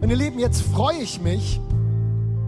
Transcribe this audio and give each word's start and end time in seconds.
Und 0.00 0.10
ihr 0.10 0.16
Lieben, 0.16 0.38
jetzt 0.38 0.62
freue 0.62 0.98
ich 0.98 1.20
mich, 1.20 1.60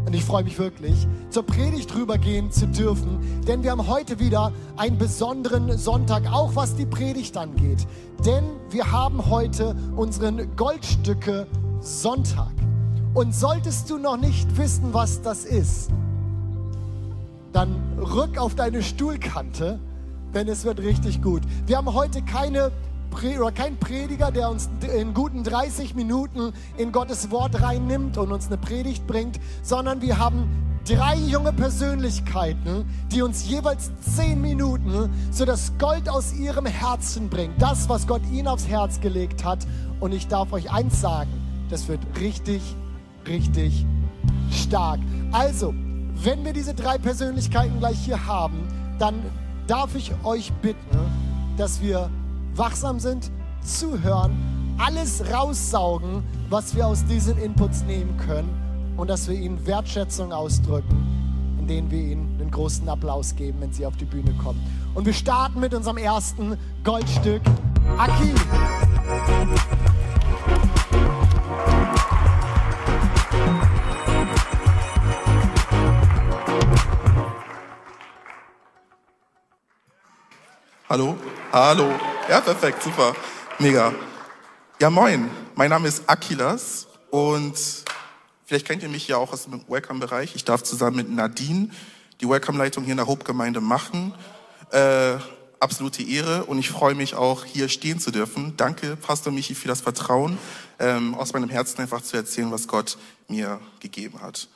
und 0.07 0.15
ich 0.15 0.25
freue 0.25 0.45
mich 0.45 0.59
wirklich, 0.59 1.07
zur 1.31 1.43
Predigt 1.45 1.95
rübergehen 1.95 2.51
zu 2.53 2.67
dürfen, 2.69 3.19
denn 3.47 3.63
wir 3.65 3.73
haben 3.73 3.89
heute 3.89 4.21
wieder 4.21 4.53
einen 4.77 4.99
besonderen 4.99 5.77
Sonntag, 5.77 6.33
auch 6.33 6.55
was 6.55 6.77
die 6.77 6.87
Predigt 6.87 7.37
angeht. 7.37 7.87
Denn 8.25 8.45
wir 8.71 8.93
haben 8.93 9.29
heute 9.29 9.77
unseren 9.97 10.55
Goldstücke 10.57 11.47
Sonntag. 11.81 12.53
Und 13.15 13.35
solltest 13.35 13.91
du 13.91 13.99
noch 13.99 14.17
nicht 14.17 14.57
wissen, 14.57 14.93
was 14.93 15.21
das 15.23 15.45
ist, 15.45 15.91
dann 17.53 17.75
rück 17.99 18.39
auf 18.39 18.55
deine 18.55 18.83
Stuhlkante, 18.83 19.81
denn 20.35 20.47
es 20.47 20.65
wird 20.65 20.79
richtig 20.79 21.21
gut. 21.21 21.43
Wir 21.67 21.77
haben 21.77 21.93
heute 21.93 22.23
keine 22.23 22.71
oder 23.13 23.53
kein 23.53 23.77
Prediger, 23.77 24.31
der 24.31 24.51
uns 24.51 24.69
in 24.97 25.15
guten 25.15 25.45
30 25.45 25.95
Minuten 25.95 26.53
in 26.79 26.93
Gottes 26.93 27.31
Wort 27.31 27.61
reinnimmt 27.61 28.17
und 28.17 28.33
uns 28.33 28.47
eine 28.47 28.57
Predigt 28.57 29.07
bringt, 29.07 29.39
sondern 29.63 30.01
wir 30.01 30.19
haben 30.19 30.49
drei 30.85 31.17
junge 31.17 31.53
Persönlichkeiten, 31.53 32.85
die 33.13 33.23
uns 33.23 33.49
jeweils 33.49 33.91
zehn 34.01 34.41
Minuten 34.41 35.11
so 35.31 35.45
das 35.45 35.73
Gold 35.79 36.09
aus 36.09 36.33
ihrem 36.33 36.67
Herzen 36.67 37.29
bringen. 37.29 37.55
Das, 37.59 37.89
was 37.89 38.07
Gott 38.07 38.23
ihnen 38.33 38.49
aufs 38.49 38.67
Herz 38.67 39.01
gelegt 39.01 39.45
hat. 39.45 39.67
Und 40.01 40.13
ich 40.13 40.29
darf 40.29 40.53
euch 40.53 40.71
eins 40.73 41.01
sagen, 41.01 41.31
das 41.69 41.89
wird 41.89 42.01
richtig, 42.19 42.63
richtig 43.27 43.87
stark. 44.51 45.01
Also, 45.33 45.75
wenn 46.23 46.45
wir 46.45 46.53
diese 46.53 46.75
drei 46.75 46.99
Persönlichkeiten 46.99 47.79
gleich 47.79 47.99
hier 47.99 48.27
haben, 48.27 48.67
dann 48.99 49.15
darf 49.67 49.95
ich 49.95 50.13
euch 50.25 50.53
bitten, 50.63 50.99
dass 51.57 51.81
wir 51.81 52.11
wachsam 52.55 53.01
sind, 53.01 53.31
zuhören, 53.63 54.77
alles 54.79 55.23
raussaugen, 55.33 56.23
was 56.49 56.75
wir 56.75 56.87
aus 56.87 57.05
diesen 57.05 57.39
Inputs 57.39 57.83
nehmen 57.85 58.17
können 58.17 58.95
und 58.97 59.09
dass 59.09 59.29
wir 59.29 59.37
ihnen 59.37 59.65
Wertschätzung 59.67 60.33
ausdrücken, 60.33 61.57
indem 61.59 61.91
wir 61.91 62.01
ihnen 62.01 62.39
einen 62.41 62.51
großen 62.51 62.89
Applaus 62.89 63.37
geben, 63.37 63.61
wenn 63.61 63.73
sie 63.73 63.87
auf 63.87 63.97
die 63.97 64.05
Bühne 64.05 64.33
kommen. 64.43 64.61
Und 64.95 65.07
wir 65.07 65.13
starten 65.13 65.61
mit 65.61 65.75
unserem 65.75 65.97
ersten 65.97 66.57
Goldstück, 66.83 67.43
Aki. 67.99 68.35
Hallo? 80.89 81.15
Hallo. 81.53 82.10
Ja, 82.31 82.41
perfekt, 82.41 82.81
super. 82.81 83.17
Mega. 83.59 83.93
Ja, 84.81 84.89
moin. 84.89 85.29
Mein 85.57 85.71
Name 85.71 85.89
ist 85.89 86.05
Akilas 86.07 86.87
und 87.11 87.59
vielleicht 88.47 88.69
kennt 88.69 88.85
ihr 88.85 88.89
mich 88.89 89.09
ja 89.09 89.17
auch 89.17 89.33
aus 89.33 89.47
dem 89.47 89.61
Welcome-Bereich. 89.67 90.37
Ich 90.37 90.45
darf 90.45 90.63
zusammen 90.63 90.99
mit 90.99 91.11
Nadine 91.11 91.71
die 92.21 92.29
Welcome-Leitung 92.29 92.85
hier 92.85 92.93
in 92.93 92.99
der 92.99 93.09
Hauptgemeinde 93.09 93.61
machen. 93.61 94.15
Äh, 94.71 95.17
absolute 95.59 96.05
Ehre 96.05 96.45
und 96.45 96.61
ich 96.61 96.71
freue 96.71 96.95
mich 96.95 97.17
auch, 97.17 97.45
hier 97.45 97.69
stehen 97.69 97.99
zu 97.99 98.13
dürfen. 98.13 98.57
Danke, 98.57 98.95
Pastor 98.95 99.33
Michi, 99.33 99.57
für 99.57 99.67
das 99.67 99.81
Vertrauen, 99.81 100.39
ähm, 100.79 101.17
aus 101.17 101.33
meinem 101.33 101.51
Herzen 101.51 101.81
einfach 101.81 102.01
zu 102.01 102.17
erzählen, 102.17 102.53
was 102.53 102.69
Gott 102.69 102.97
mir 103.27 103.59
gegeben 103.81 104.23
hat. 104.23 104.47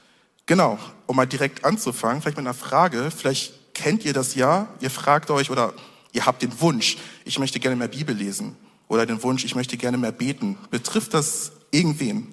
Genau, 0.47 0.79
um 1.07 1.17
mal 1.17 1.27
direkt 1.27 1.65
anzufangen, 1.65 2.23
vielleicht 2.23 2.37
mit 2.37 2.47
einer 2.47 2.55
Frage. 2.55 3.11
Vielleicht 3.11 3.75
kennt 3.75 4.05
ihr 4.05 4.13
das 4.13 4.37
ja. 4.37 4.69
Ihr 4.79 4.91
fragt 4.91 5.29
euch 5.33 5.51
oder 5.51 5.75
Ihr 6.15 6.25
habt 6.27 6.43
den 6.43 6.61
Wunsch, 6.61 6.97
ich 7.25 7.39
möchte 7.41 7.59
gerne 7.61 7.77
mehr 7.77 7.89
Bibel 7.89 8.15
lesen. 8.15 8.57
Oder 8.87 9.05
den 9.05 9.23
Wunsch, 9.25 9.45
ich 9.45 9.57
möchte 9.57 9.77
gerne 9.77 9.99
mehr 9.99 10.13
beten. 10.13 10.57
Betrifft 10.71 11.13
das 11.13 11.53
irgendwen? 11.73 12.33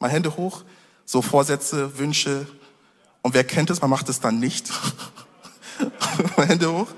Mal 0.00 0.10
Hände 0.10 0.36
hoch. 0.36 0.64
So 1.04 1.22
Vorsätze, 1.22 1.98
Wünsche. 1.98 2.46
Und 3.22 3.32
wer 3.32 3.44
kennt 3.44 3.70
es, 3.70 3.80
man 3.80 3.90
macht 3.90 4.08
es 4.08 4.20
dann 4.20 4.40
nicht. 4.40 4.70
Mal 6.36 6.48
Hände 6.48 6.72
hoch. 6.72 6.88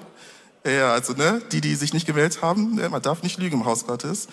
Ja, 0.65 0.93
also, 0.93 1.13
ne, 1.13 1.43
die, 1.53 1.61
die 1.61 1.75
sich 1.75 1.93
nicht 1.93 2.07
gewählt 2.07 2.41
haben, 2.41 2.75
ne, 2.77 2.89
man 2.89 3.03
darf 3.03 3.23
nicht 3.23 3.39
lügen 3.39 3.61
im 3.61 3.65
Haus 3.67 3.87
Gottes. 3.87 4.29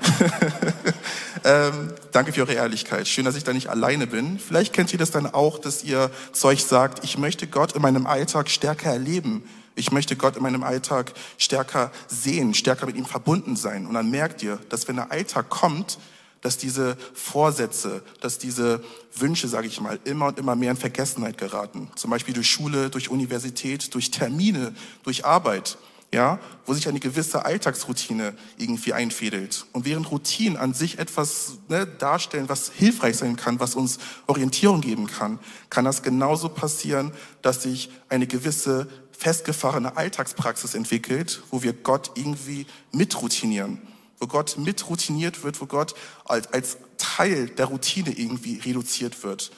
ähm, 1.44 1.92
danke 2.12 2.32
für 2.32 2.40
eure 2.40 2.54
Ehrlichkeit. 2.54 3.06
Schön, 3.06 3.26
dass 3.26 3.36
ich 3.36 3.44
da 3.44 3.52
nicht 3.52 3.68
alleine 3.68 4.06
bin. 4.06 4.38
Vielleicht 4.38 4.72
kennt 4.72 4.92
ihr 4.92 4.98
das 4.98 5.10
dann 5.10 5.26
auch, 5.26 5.58
dass 5.58 5.84
ihr 5.84 6.10
zu 6.32 6.48
euch 6.48 6.64
sagt, 6.64 7.04
ich 7.04 7.18
möchte 7.18 7.46
Gott 7.46 7.72
in 7.72 7.82
meinem 7.82 8.06
Alltag 8.06 8.48
stärker 8.48 8.90
erleben. 8.90 9.44
Ich 9.78 9.92
möchte 9.92 10.16
Gott 10.16 10.36
in 10.36 10.42
meinem 10.42 10.64
Alltag 10.64 11.12
stärker 11.38 11.92
sehen, 12.08 12.52
stärker 12.52 12.86
mit 12.86 12.96
ihm 12.96 13.06
verbunden 13.06 13.54
sein. 13.54 13.86
Und 13.86 13.94
dann 13.94 14.10
merkt 14.10 14.42
ihr, 14.42 14.58
dass 14.70 14.88
wenn 14.88 14.96
der 14.96 15.12
Alltag 15.12 15.48
kommt, 15.50 15.98
dass 16.40 16.56
diese 16.56 16.96
Vorsätze, 17.14 18.02
dass 18.20 18.38
diese 18.38 18.82
Wünsche, 19.14 19.46
sage 19.46 19.68
ich 19.68 19.80
mal, 19.80 19.98
immer 20.04 20.26
und 20.26 20.38
immer 20.38 20.56
mehr 20.56 20.72
in 20.72 20.76
Vergessenheit 20.76 21.38
geraten. 21.38 21.90
Zum 21.94 22.10
Beispiel 22.10 22.34
durch 22.34 22.50
Schule, 22.50 22.90
durch 22.90 23.08
Universität, 23.08 23.94
durch 23.94 24.10
Termine, 24.10 24.74
durch 25.04 25.24
Arbeit, 25.24 25.78
ja, 26.12 26.40
wo 26.66 26.74
sich 26.74 26.88
eine 26.88 27.00
gewisse 27.00 27.44
Alltagsroutine 27.44 28.34
irgendwie 28.56 28.94
einfädelt. 28.94 29.66
Und 29.72 29.84
während 29.84 30.10
Routinen 30.10 30.56
an 30.56 30.74
sich 30.74 30.98
etwas 30.98 31.58
ne, 31.68 31.86
darstellen, 31.86 32.48
was 32.48 32.70
hilfreich 32.70 33.16
sein 33.16 33.36
kann, 33.36 33.60
was 33.60 33.74
uns 33.74 33.98
Orientierung 34.26 34.80
geben 34.80 35.06
kann, 35.06 35.38
kann 35.70 35.84
das 35.84 36.02
genauso 36.02 36.48
passieren, 36.48 37.12
dass 37.42 37.62
sich 37.62 37.90
eine 38.08 38.26
gewisse 38.26 38.88
festgefahrene 39.18 39.96
Alltagspraxis 39.96 40.74
entwickelt, 40.74 41.42
wo 41.50 41.62
wir 41.62 41.72
Gott 41.72 42.12
irgendwie 42.14 42.66
mitroutinieren, 42.92 43.82
wo 44.18 44.26
Gott 44.26 44.56
mitroutiniert 44.56 45.42
wird, 45.42 45.60
wo 45.60 45.66
Gott 45.66 45.94
als, 46.24 46.52
als 46.52 46.78
Teil 46.98 47.48
der 47.48 47.66
Routine 47.66 48.12
irgendwie 48.12 48.60
reduziert 48.60 49.24
wird. 49.24 49.50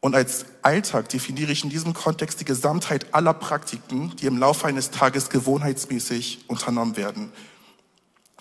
Und 0.00 0.14
als 0.14 0.46
Alltag 0.62 1.08
definiere 1.08 1.52
ich 1.52 1.64
in 1.64 1.70
diesem 1.70 1.94
Kontext 1.94 2.40
die 2.40 2.44
Gesamtheit 2.44 3.14
aller 3.14 3.32
Praktiken, 3.32 4.14
die 4.16 4.26
im 4.26 4.38
Laufe 4.38 4.66
eines 4.66 4.90
Tages 4.90 5.30
gewohnheitsmäßig 5.30 6.44
unternommen 6.48 6.96
werden. 6.96 7.32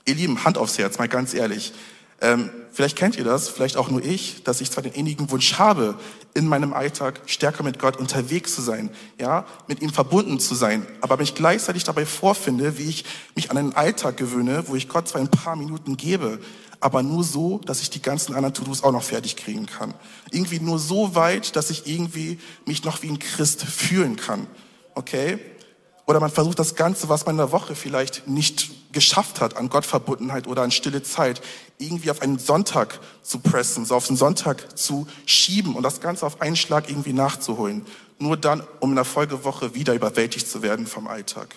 Ihr 0.06 0.16
Lieben, 0.16 0.44
Hand 0.44 0.58
aufs 0.58 0.78
Herz, 0.78 0.98
mal 0.98 1.08
ganz 1.08 1.34
ehrlich. 1.34 1.74
Ähm, 2.22 2.50
vielleicht 2.72 2.98
kennt 2.98 3.18
ihr 3.18 3.24
das, 3.24 3.50
vielleicht 3.50 3.78
auch 3.78 3.90
nur 3.90 4.04
ich, 4.04 4.44
dass 4.44 4.62
ich 4.62 4.72
zwar 4.72 4.84
den 4.84 4.94
innigen 4.94 5.30
Wunsch 5.32 5.56
habe, 5.56 5.98
in 6.36 6.48
meinem 6.48 6.74
Alltag 6.74 7.22
stärker 7.26 7.64
mit 7.64 7.80
Gott 7.80 7.98
unterwegs 7.98 8.54
zu 8.54 8.62
sein, 8.62 8.92
ja, 9.20 9.46
mit 9.68 9.82
ihm 9.82 9.92
verbunden 9.92 10.40
zu 10.40 10.54
sein, 10.54 10.86
aber 11.00 11.18
mich 11.18 11.34
gleichzeitig 11.34 11.86
dabei 11.86 12.06
vorfinde, 12.06 12.78
wie 12.78 12.90
ich 12.90 13.06
mich 13.36 13.50
an 13.50 13.58
einen 13.58 13.74
Alltag 13.74 14.18
gewöhne, 14.18 14.66
wo 14.68 14.76
ich 14.76 14.90
Gott 14.90 15.08
zwar 15.08 15.22
ein 15.22 15.32
paar 15.32 15.56
Minuten 15.56 15.96
gebe, 15.96 16.40
aber 16.82 17.04
nur 17.04 17.24
so, 17.24 17.60
dass 17.60 17.82
ich 17.82 17.90
die 17.90 18.02
ganzen 18.02 18.36
anderen 18.36 18.54
To-Dos 18.54 18.84
auch 18.84 18.92
noch 18.92 19.02
fertig 19.02 19.38
kriegen 19.38 19.66
kann. 19.66 19.94
Irgendwie 20.30 20.60
nur 20.60 20.78
so 20.78 21.16
weit, 21.16 21.56
dass 21.56 21.70
ich 21.70 21.88
irgendwie 21.88 22.38
mich 22.66 22.84
noch 22.84 23.02
wie 23.02 23.10
ein 23.10 23.18
Christ 23.18 23.64
fühlen 23.64 24.18
kann. 24.18 24.46
Okay? 24.94 25.40
Oder 26.06 26.20
man 26.20 26.30
versucht 26.30 26.60
das 26.60 26.76
Ganze, 26.76 27.10
was 27.10 27.26
man 27.26 27.34
in 27.34 27.38
der 27.40 27.52
Woche 27.52 27.76
vielleicht 27.76 28.28
nicht 28.28 28.94
geschafft 28.94 29.42
hat 29.42 29.58
an 29.58 29.70
Gottverbundenheit 29.70 30.48
oder 30.48 30.62
an 30.62 30.72
stille 30.72 31.02
Zeit, 31.02 31.42
irgendwie 31.80 32.12
auf 32.12 32.22
einen 32.22 32.38
Sonntag 32.38 33.00
zu 33.24 33.40
pressen, 33.40 33.86
so 33.86 33.96
auf 33.96 34.08
den 34.08 34.16
Sonntag 34.16 34.78
zu 34.78 35.08
schieben 35.26 35.76
und 35.76 35.84
das 35.84 36.02
Ganze 36.02 36.26
auf 36.26 36.42
einen 36.42 36.56
Schlag 36.56 36.90
irgendwie 36.90 37.14
nachzuholen. 37.14 37.86
Nur 38.20 38.38
dann, 38.38 38.64
um 38.80 38.92
in 38.92 38.96
der 38.96 39.06
Folgewoche 39.06 39.76
wieder 39.76 39.94
überwältigt 39.94 40.48
zu 40.48 40.62
werden 40.62 40.88
vom 40.88 41.08
Alltag. 41.08 41.56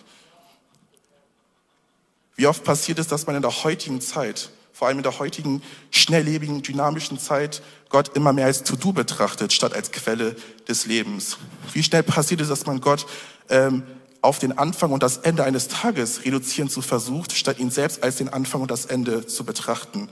Wie 2.34 2.46
oft 2.46 2.64
passiert 2.64 2.98
es, 2.98 3.06
dass 3.06 3.26
man 3.26 3.36
in 3.36 3.42
der 3.42 3.64
heutigen 3.64 4.00
Zeit, 4.00 4.50
vor 4.72 4.88
allem 4.88 4.98
in 4.98 5.02
der 5.02 5.18
heutigen 5.18 5.62
schnelllebigen, 5.90 6.62
dynamischen 6.62 7.18
Zeit, 7.18 7.62
Gott 7.90 8.16
immer 8.16 8.32
mehr 8.32 8.46
als 8.46 8.64
To-Do 8.64 8.92
betrachtet, 8.92 9.52
statt 9.52 9.74
als 9.74 9.92
Quelle 9.92 10.36
des 10.66 10.86
Lebens? 10.86 11.36
Wie 11.72 11.82
schnell 11.82 12.02
passiert 12.02 12.40
es, 12.40 12.48
dass 12.48 12.66
man 12.66 12.80
Gott 12.80 13.06
ähm, 13.48 13.84
auf 14.20 14.38
den 14.38 14.56
Anfang 14.58 14.92
und 14.92 15.02
das 15.02 15.18
Ende 15.18 15.44
eines 15.44 15.68
Tages 15.68 16.24
reduzieren 16.24 16.68
zu 16.68 16.82
versucht, 16.82 17.32
statt 17.32 17.58
ihn 17.58 17.70
selbst 17.70 18.02
als 18.02 18.16
den 18.16 18.28
Anfang 18.28 18.60
und 18.62 18.70
das 18.70 18.86
Ende 18.86 19.26
zu 19.26 19.44
betrachten. 19.44 20.08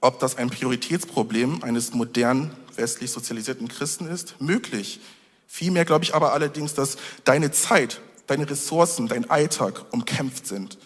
Ob 0.00 0.20
das 0.20 0.36
ein 0.36 0.50
Prioritätsproblem 0.50 1.62
eines 1.62 1.94
modernen, 1.94 2.50
westlich 2.76 3.10
sozialisierten 3.10 3.68
Christen 3.68 4.06
ist? 4.06 4.40
Möglich. 4.40 5.00
Vielmehr 5.46 5.84
glaube 5.84 6.04
ich 6.04 6.14
aber 6.14 6.32
allerdings, 6.32 6.74
dass 6.74 6.96
deine 7.24 7.50
Zeit, 7.50 8.00
deine 8.26 8.48
Ressourcen, 8.48 9.08
dein 9.08 9.30
Alltag 9.30 9.86
umkämpft 9.92 10.46
sind. 10.46 10.78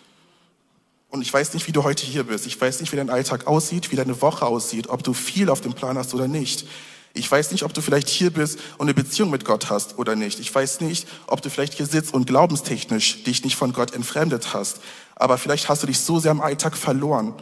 Und 1.08 1.22
ich 1.22 1.32
weiß 1.32 1.54
nicht, 1.54 1.66
wie 1.66 1.72
du 1.72 1.82
heute 1.82 2.06
hier 2.06 2.24
bist. 2.24 2.46
Ich 2.46 2.60
weiß 2.60 2.80
nicht, 2.80 2.92
wie 2.92 2.96
dein 2.96 3.10
Alltag 3.10 3.48
aussieht, 3.48 3.90
wie 3.90 3.96
deine 3.96 4.22
Woche 4.22 4.46
aussieht, 4.46 4.88
ob 4.88 5.02
du 5.02 5.12
viel 5.12 5.50
auf 5.50 5.60
dem 5.60 5.72
Plan 5.74 5.98
hast 5.98 6.14
oder 6.14 6.28
nicht. 6.28 6.68
Ich 7.12 7.30
weiß 7.30 7.50
nicht, 7.50 7.64
ob 7.64 7.74
du 7.74 7.80
vielleicht 7.80 8.08
hier 8.08 8.30
bist 8.30 8.58
und 8.78 8.86
eine 8.86 8.94
Beziehung 8.94 9.30
mit 9.30 9.44
Gott 9.44 9.68
hast 9.68 9.98
oder 9.98 10.14
nicht. 10.14 10.38
Ich 10.38 10.54
weiß 10.54 10.80
nicht, 10.80 11.08
ob 11.26 11.42
du 11.42 11.50
vielleicht 11.50 11.74
hier 11.74 11.86
sitzt 11.86 12.14
und 12.14 12.26
glaubenstechnisch 12.26 13.24
dich 13.24 13.44
nicht 13.44 13.56
von 13.56 13.72
Gott 13.72 13.94
entfremdet 13.94 14.54
hast. 14.54 14.80
Aber 15.16 15.36
vielleicht 15.36 15.68
hast 15.68 15.82
du 15.82 15.86
dich 15.88 15.98
so 15.98 16.20
sehr 16.20 16.30
im 16.30 16.40
Alltag 16.40 16.76
verloren, 16.76 17.34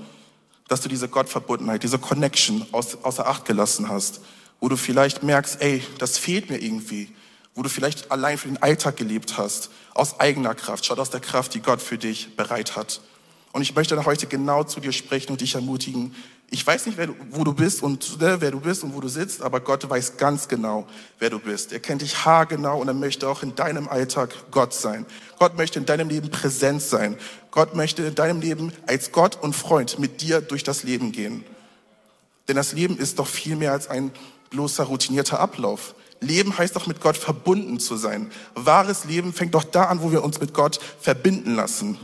dass 0.69 0.81
du 0.81 0.89
diese 0.89 1.09
Gottverbundenheit, 1.09 1.83
diese 1.83 1.99
Connection 1.99 2.67
außer 2.73 3.27
Acht 3.27 3.45
gelassen 3.45 3.89
hast. 3.89 4.21
Wo 4.61 4.69
du 4.69 4.77
vielleicht 4.77 5.23
merkst, 5.23 5.61
ey, 5.61 5.83
das 5.99 6.19
fehlt 6.19 6.51
mir 6.51 6.59
irgendwie. 6.59 7.15
Wo 7.55 7.63
du 7.63 7.69
vielleicht 7.69 8.11
allein 8.11 8.39
für 8.39 8.49
den 8.49 8.63
Alltag 8.63 8.97
gelebt 8.97 9.37
hast. 9.37 9.71
Aus 9.95 10.19
eigener 10.19 10.55
Kraft, 10.55 10.87
statt 10.87 10.99
aus 10.99 11.11
der 11.11 11.21
Kraft, 11.21 11.55
die 11.55 11.61
Gott 11.61 11.83
für 11.83 11.99
dich 11.99 12.37
bereit 12.37 12.75
hat. 12.75 13.03
Und 13.53 13.63
ich 13.63 13.75
möchte 13.75 14.03
heute 14.05 14.27
genau 14.27 14.65
zu 14.65 14.81
dir 14.81 14.93
sprechen 14.93 15.33
und 15.33 15.41
dich 15.41 15.55
ermutigen. 15.55 16.15
Ich 16.51 16.67
weiß 16.67 16.87
nicht, 16.87 16.97
wer 16.97 17.09
du, 17.09 17.15
wo 17.31 17.45
du 17.45 17.53
bist 17.53 17.83
und 17.83 18.21
ne, 18.21 18.41
wer 18.41 18.51
du 18.51 18.61
bist 18.61 18.83
und 18.83 18.95
wo 18.95 19.01
du 19.01 19.09
sitzt, 19.09 19.43
aber 19.43 19.61
Gott 19.61 19.89
weiß 19.89 20.17
ganz 20.17 20.49
genau, 20.49 20.87
wer 21.19 21.29
du 21.29 21.39
bist. 21.39 21.73
Er 21.73 21.81
kennt 21.81 22.01
dich 22.01 22.25
haargenau 22.25 22.81
und 22.81 22.89
er 22.89 22.95
möchte 22.95 23.29
auch 23.29 23.43
in 23.43 23.55
deinem 23.55 23.87
Alltag 23.87 24.31
Gott 24.51 24.73
sein. 24.73 25.05
Gott 25.39 25.59
möchte 25.59 25.79
in 25.79 25.85
deinem 25.85 26.09
Leben 26.09 26.31
präsent 26.31 26.81
sein. 26.81 27.19
Gott 27.51 27.75
möchte 27.75 28.03
in 28.03 28.15
deinem 28.15 28.41
Leben 28.41 28.73
als 28.87 29.13
Gott 29.13 29.37
und 29.43 29.55
Freund 29.55 29.99
mit 29.99 30.23
dir 30.23 30.41
durch 30.41 30.65
das 30.65 30.85
Leben 30.85 31.13
gehen. 31.13 31.45
Denn 32.49 32.57
das 32.57 32.73
Leben 32.73 32.97
ist 32.97 33.19
doch 33.19 33.27
viel 33.27 33.57
mehr 33.57 33.73
als 33.73 33.89
ein 33.89 34.11
bloßer 34.49 34.85
routinierter 34.85 35.41
Ablauf. 35.41 35.95
Leben 36.21 36.57
heißt 36.57 36.75
doch 36.75 36.87
mit 36.87 37.03
Gott 37.03 37.19
verbunden 37.19 37.79
zu 37.79 37.97
sein. 37.97 38.31
Wahres 38.55 39.05
Leben 39.05 39.35
fängt 39.35 39.55
doch 39.55 39.65
da 39.65 39.85
an, 39.85 40.03
wo 40.03 40.13
wir 40.13 40.25
uns 40.25 40.41
mit 40.41 40.55
Gott 40.55 40.81
verbinden 40.99 41.55
lassen. 41.55 41.99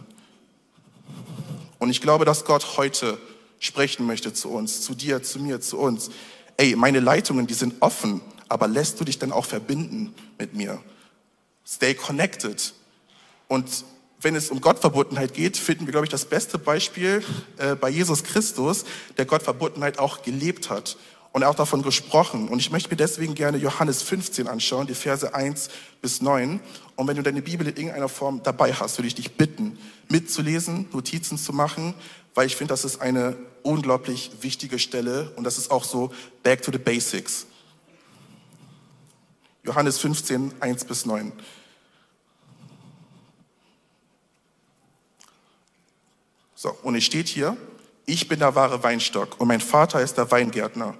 Und 1.78 1.88
ich 1.88 2.02
glaube, 2.02 2.26
dass 2.26 2.44
Gott 2.44 2.76
heute 2.76 3.18
sprechen 3.64 4.06
möchte 4.06 4.32
zu 4.32 4.50
uns, 4.50 4.82
zu 4.82 4.94
dir, 4.94 5.22
zu 5.22 5.38
mir, 5.38 5.60
zu 5.60 5.78
uns. 5.78 6.10
Ey, 6.56 6.76
meine 6.76 7.00
Leitungen, 7.00 7.46
die 7.46 7.54
sind 7.54 7.74
offen, 7.80 8.20
aber 8.48 8.68
lässt 8.68 9.00
du 9.00 9.04
dich 9.04 9.18
dann 9.18 9.32
auch 9.32 9.46
verbinden 9.46 10.14
mit 10.38 10.54
mir? 10.54 10.82
Stay 11.66 11.94
connected. 11.94 12.74
Und 13.48 13.84
wenn 14.20 14.36
es 14.36 14.50
um 14.50 14.60
Gottverbundenheit 14.60 15.34
geht, 15.34 15.56
finden 15.56 15.86
wir, 15.86 15.92
glaube 15.92 16.06
ich, 16.06 16.10
das 16.10 16.26
beste 16.26 16.58
Beispiel 16.58 17.24
äh, 17.56 17.74
bei 17.74 17.88
Jesus 17.88 18.22
Christus, 18.22 18.84
der 19.16 19.24
Gottverbundenheit 19.24 19.98
auch 19.98 20.22
gelebt 20.22 20.70
hat 20.70 20.96
und 21.34 21.42
auch 21.42 21.56
davon 21.56 21.82
gesprochen. 21.82 22.48
Und 22.48 22.60
ich 22.60 22.70
möchte 22.70 22.90
mir 22.90 22.96
deswegen 22.96 23.34
gerne 23.34 23.58
Johannes 23.58 24.02
15 24.02 24.46
anschauen, 24.46 24.86
die 24.86 24.94
Verse 24.94 25.34
1 25.34 25.68
bis 26.00 26.22
9. 26.22 26.60
Und 26.94 27.08
wenn 27.08 27.16
du 27.16 27.24
deine 27.24 27.42
Bibel 27.42 27.66
in 27.66 27.74
irgendeiner 27.74 28.08
Form 28.08 28.40
dabei 28.44 28.72
hast, 28.72 28.98
würde 28.98 29.08
ich 29.08 29.16
dich 29.16 29.36
bitten, 29.36 29.76
mitzulesen, 30.08 30.88
Notizen 30.92 31.36
zu 31.36 31.52
machen, 31.52 31.94
weil 32.36 32.46
ich 32.46 32.54
finde, 32.54 32.72
das 32.72 32.84
ist 32.84 33.02
eine 33.02 33.36
unglaublich 33.64 34.30
wichtige 34.42 34.78
Stelle 34.78 35.32
und 35.34 35.42
das 35.42 35.58
ist 35.58 35.72
auch 35.72 35.82
so 35.82 36.12
back 36.44 36.62
to 36.62 36.70
the 36.70 36.78
basics. 36.78 37.46
Johannes 39.64 39.98
15, 39.98 40.54
1 40.60 40.84
bis 40.84 41.04
9. 41.04 41.32
So, 46.54 46.70
und 46.84 46.94
es 46.94 47.02
steht 47.02 47.26
hier, 47.26 47.56
ich 48.06 48.28
bin 48.28 48.38
der 48.38 48.54
wahre 48.54 48.84
Weinstock 48.84 49.40
und 49.40 49.48
mein 49.48 49.60
Vater 49.60 50.00
ist 50.00 50.16
der 50.16 50.30
Weingärtner. 50.30 50.94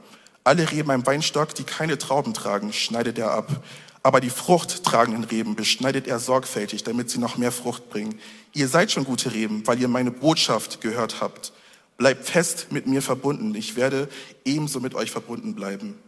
Alle 0.44 0.70
Reben 0.70 0.90
am 0.90 1.06
Weinstock, 1.06 1.54
die 1.54 1.64
keine 1.64 1.96
Trauben 1.96 2.34
tragen, 2.34 2.74
schneidet 2.74 3.18
er 3.18 3.30
ab. 3.30 3.64
Aber 4.02 4.20
die 4.20 4.28
fruchttragenden 4.28 5.24
Reben 5.24 5.56
beschneidet 5.56 6.06
er 6.06 6.18
sorgfältig, 6.18 6.84
damit 6.84 7.08
sie 7.08 7.18
noch 7.18 7.38
mehr 7.38 7.50
Frucht 7.50 7.88
bringen. 7.88 8.20
Ihr 8.52 8.68
seid 8.68 8.92
schon 8.92 9.04
gute 9.04 9.32
Reben, 9.32 9.66
weil 9.66 9.80
ihr 9.80 9.88
meine 9.88 10.10
Botschaft 10.10 10.82
gehört 10.82 11.22
habt. 11.22 11.54
Bleibt 11.96 12.28
fest 12.28 12.66
mit 12.70 12.86
mir 12.86 13.00
verbunden. 13.00 13.54
Ich 13.54 13.76
werde 13.76 14.08
ebenso 14.44 14.80
mit 14.80 14.94
euch 14.94 15.10
verbunden 15.10 15.54
bleiben. 15.54 15.98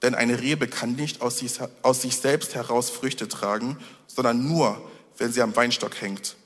Denn 0.00 0.14
eine 0.14 0.40
Rebe 0.40 0.66
kann 0.66 0.94
nicht 0.94 1.20
aus 1.20 1.38
sich, 1.38 1.58
aus 1.82 2.00
sich 2.00 2.16
selbst 2.16 2.54
heraus 2.54 2.88
Früchte 2.88 3.28
tragen, 3.28 3.76
sondern 4.06 4.48
nur, 4.48 4.80
wenn 5.18 5.30
sie 5.30 5.42
am 5.42 5.54
Weinstock 5.54 6.00
hängt. 6.00 6.36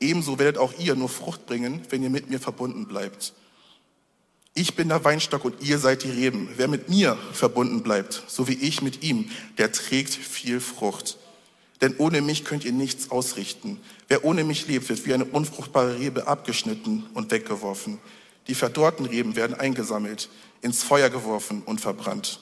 Ebenso 0.00 0.40
werdet 0.40 0.58
auch 0.58 0.72
ihr 0.78 0.96
nur 0.96 1.08
Frucht 1.08 1.46
bringen, 1.46 1.82
wenn 1.90 2.02
ihr 2.02 2.10
mit 2.10 2.28
mir 2.30 2.40
verbunden 2.40 2.86
bleibt. 2.86 3.34
Ich 4.54 4.74
bin 4.74 4.88
der 4.88 5.04
Weinstock 5.04 5.44
und 5.44 5.62
ihr 5.62 5.78
seid 5.78 6.02
die 6.02 6.10
Reben. 6.10 6.48
Wer 6.56 6.68
mit 6.68 6.88
mir 6.88 7.16
verbunden 7.32 7.82
bleibt, 7.82 8.24
so 8.26 8.48
wie 8.48 8.54
ich 8.54 8.82
mit 8.82 9.02
ihm, 9.02 9.30
der 9.58 9.72
trägt 9.72 10.12
viel 10.12 10.60
Frucht. 10.60 11.18
Denn 11.80 11.94
ohne 11.96 12.20
mich 12.20 12.44
könnt 12.44 12.64
ihr 12.64 12.72
nichts 12.72 13.10
ausrichten. 13.10 13.80
Wer 14.08 14.24
ohne 14.24 14.44
mich 14.44 14.66
lebt, 14.66 14.88
wird 14.88 15.06
wie 15.06 15.14
eine 15.14 15.24
unfruchtbare 15.24 15.98
Rebe 15.98 16.26
abgeschnitten 16.26 17.06
und 17.14 17.30
weggeworfen. 17.30 17.98
Die 18.48 18.54
verdorrten 18.54 19.06
Reben 19.06 19.36
werden 19.36 19.58
eingesammelt, 19.58 20.28
ins 20.60 20.82
Feuer 20.82 21.08
geworfen 21.08 21.62
und 21.64 21.80
verbrannt. 21.80 22.40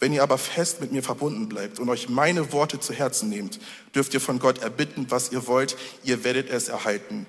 Wenn 0.00 0.14
ihr 0.14 0.22
aber 0.22 0.38
fest 0.38 0.80
mit 0.80 0.92
mir 0.92 1.02
verbunden 1.02 1.48
bleibt 1.48 1.78
und 1.78 1.90
euch 1.90 2.08
meine 2.08 2.52
Worte 2.52 2.80
zu 2.80 2.94
Herzen 2.94 3.28
nehmt, 3.28 3.60
dürft 3.94 4.14
ihr 4.14 4.20
von 4.20 4.38
Gott 4.38 4.62
erbitten, 4.62 5.06
was 5.10 5.30
ihr 5.30 5.46
wollt, 5.46 5.76
ihr 6.02 6.24
werdet 6.24 6.48
es 6.48 6.68
erhalten. 6.68 7.26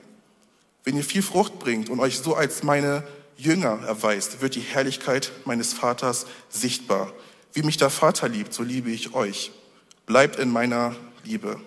Wenn 0.86 0.96
ihr 0.96 1.04
viel 1.04 1.22
Frucht 1.22 1.60
bringt 1.60 1.90
und 1.90 2.00
euch 2.00 2.20
so 2.20 2.34
als 2.34 2.64
meine 2.64 3.04
Jünger 3.42 3.80
erweist, 3.88 4.42
wird 4.42 4.56
die 4.56 4.62
Herrlichkeit 4.62 5.32
meines 5.46 5.74
Vaters 5.74 6.28
sichtbar. 6.50 7.12
Wie 7.54 7.64
mich 7.64 7.78
der 7.78 7.90
Vater 7.90 8.30
liebt, 8.30 8.54
so 8.54 8.64
liebe 8.64 8.92
ich 8.92 9.14
euch. 9.14 9.52
Bleibt 10.06 10.38
in 10.38 10.50
meiner 10.50 10.96
Liebe. 11.24 11.60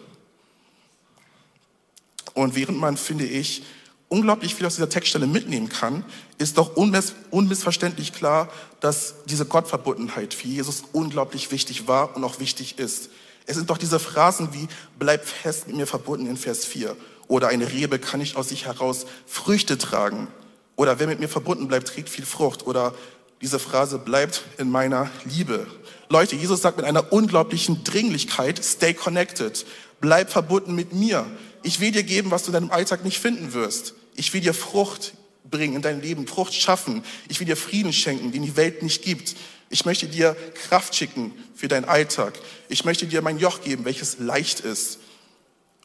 Und 2.33 2.55
während 2.55 2.79
man, 2.79 2.97
finde 2.97 3.25
ich, 3.25 3.65
unglaublich 4.09 4.55
viel 4.55 4.67
aus 4.67 4.77
dieser 4.77 4.89
Textstelle 4.89 5.27
mitnehmen 5.27 5.69
kann, 5.69 6.05
ist 6.39 6.59
doch 6.59 6.77
unmiss 6.77 7.15
unmissverständlich 7.31 8.13
klar, 8.13 8.49
dass 8.81 9.25
diese 9.27 9.45
Gottverbundenheit 9.45 10.33
für 10.35 10.47
Jesus 10.47 10.85
unglaublich 10.93 11.51
wichtig 11.51 11.89
war 11.89 12.15
und 12.17 12.23
auch 12.23 12.39
wichtig 12.39 12.79
ist. 12.79 13.11
Es 13.47 13.57
sind 13.57 13.69
doch 13.71 13.79
diese 13.79 13.99
Phrasen 13.99 14.55
wie, 14.55 14.69
bleib 14.99 15.27
fest 15.27 15.67
mit 15.67 15.77
mir 15.77 15.87
verbunden 15.87 16.27
in 16.27 16.37
Vers 16.37 16.65
4 16.65 16.97
oder 17.27 17.49
eine 17.49 17.71
Rebe 17.73 17.99
kann 17.99 18.21
nicht 18.21 18.37
aus 18.37 18.51
sich 18.51 18.67
heraus 18.67 19.07
Früchte 19.27 19.77
tragen. 19.77 20.29
Oder 20.77 20.99
wer 20.99 21.07
mit 21.07 21.21
mir 21.21 21.29
verbunden 21.29 21.69
bleibt, 21.69 21.89
trägt 21.89 22.09
viel 22.09 22.27
Frucht. 22.27 22.67
Oder 22.67 22.95
diese 23.41 23.59
Phrase 23.59 23.99
bleibt 23.99 24.43
in 24.59 24.71
meiner 24.71 25.11
Liebe. 25.25 25.67
Leute, 26.09 26.37
Jesus 26.37 26.63
sagt 26.63 26.77
mit 26.77 26.87
einer 26.87 27.13
unglaublichen 27.13 27.85
Dringlichkeit, 27.85 28.63
stay 28.65 28.95
connected. 28.95 29.67
Bleib 30.01 30.31
verbunden 30.31 30.75
mit 30.75 30.93
mir. 30.93 31.27
Ich 31.63 31.81
will 31.81 31.93
dir 31.93 32.03
geben, 32.03 32.31
was 32.31 32.43
du 32.43 32.49
in 32.49 32.55
deinem 32.55 32.71
Alltag 32.71 33.05
nicht 33.05 33.19
finden 33.19 33.53
wirst. 33.53 33.95
Ich 34.17 34.33
will 34.33 34.41
dir 34.41 34.55
Frucht 34.55 35.15
bringen 35.51 35.77
in 35.77 35.83
dein 35.83 36.01
Leben, 36.01 36.27
Frucht 36.27 36.55
schaffen. 36.55 37.05
Ich 37.29 37.39
will 37.41 37.47
dir 37.47 37.57
Frieden 37.57 37.93
schenken, 37.93 38.33
den 38.33 38.43
die 38.43 38.57
Welt 38.57 38.83
nicht 38.83 39.03
gibt. 39.03 39.35
Ich 39.71 39.85
möchte 39.85 40.07
dir 40.07 40.37
Kraft 40.69 40.95
schicken 40.95 41.33
für 41.55 41.69
deinen 41.69 41.85
Alltag. 41.85 42.35
Ich 42.69 42.85
möchte 42.85 43.07
dir 43.07 43.23
mein 43.23 43.39
Joch 43.39 43.63
geben, 43.63 43.85
welches 43.85 44.19
leicht 44.19 44.61
ist. 44.61 44.99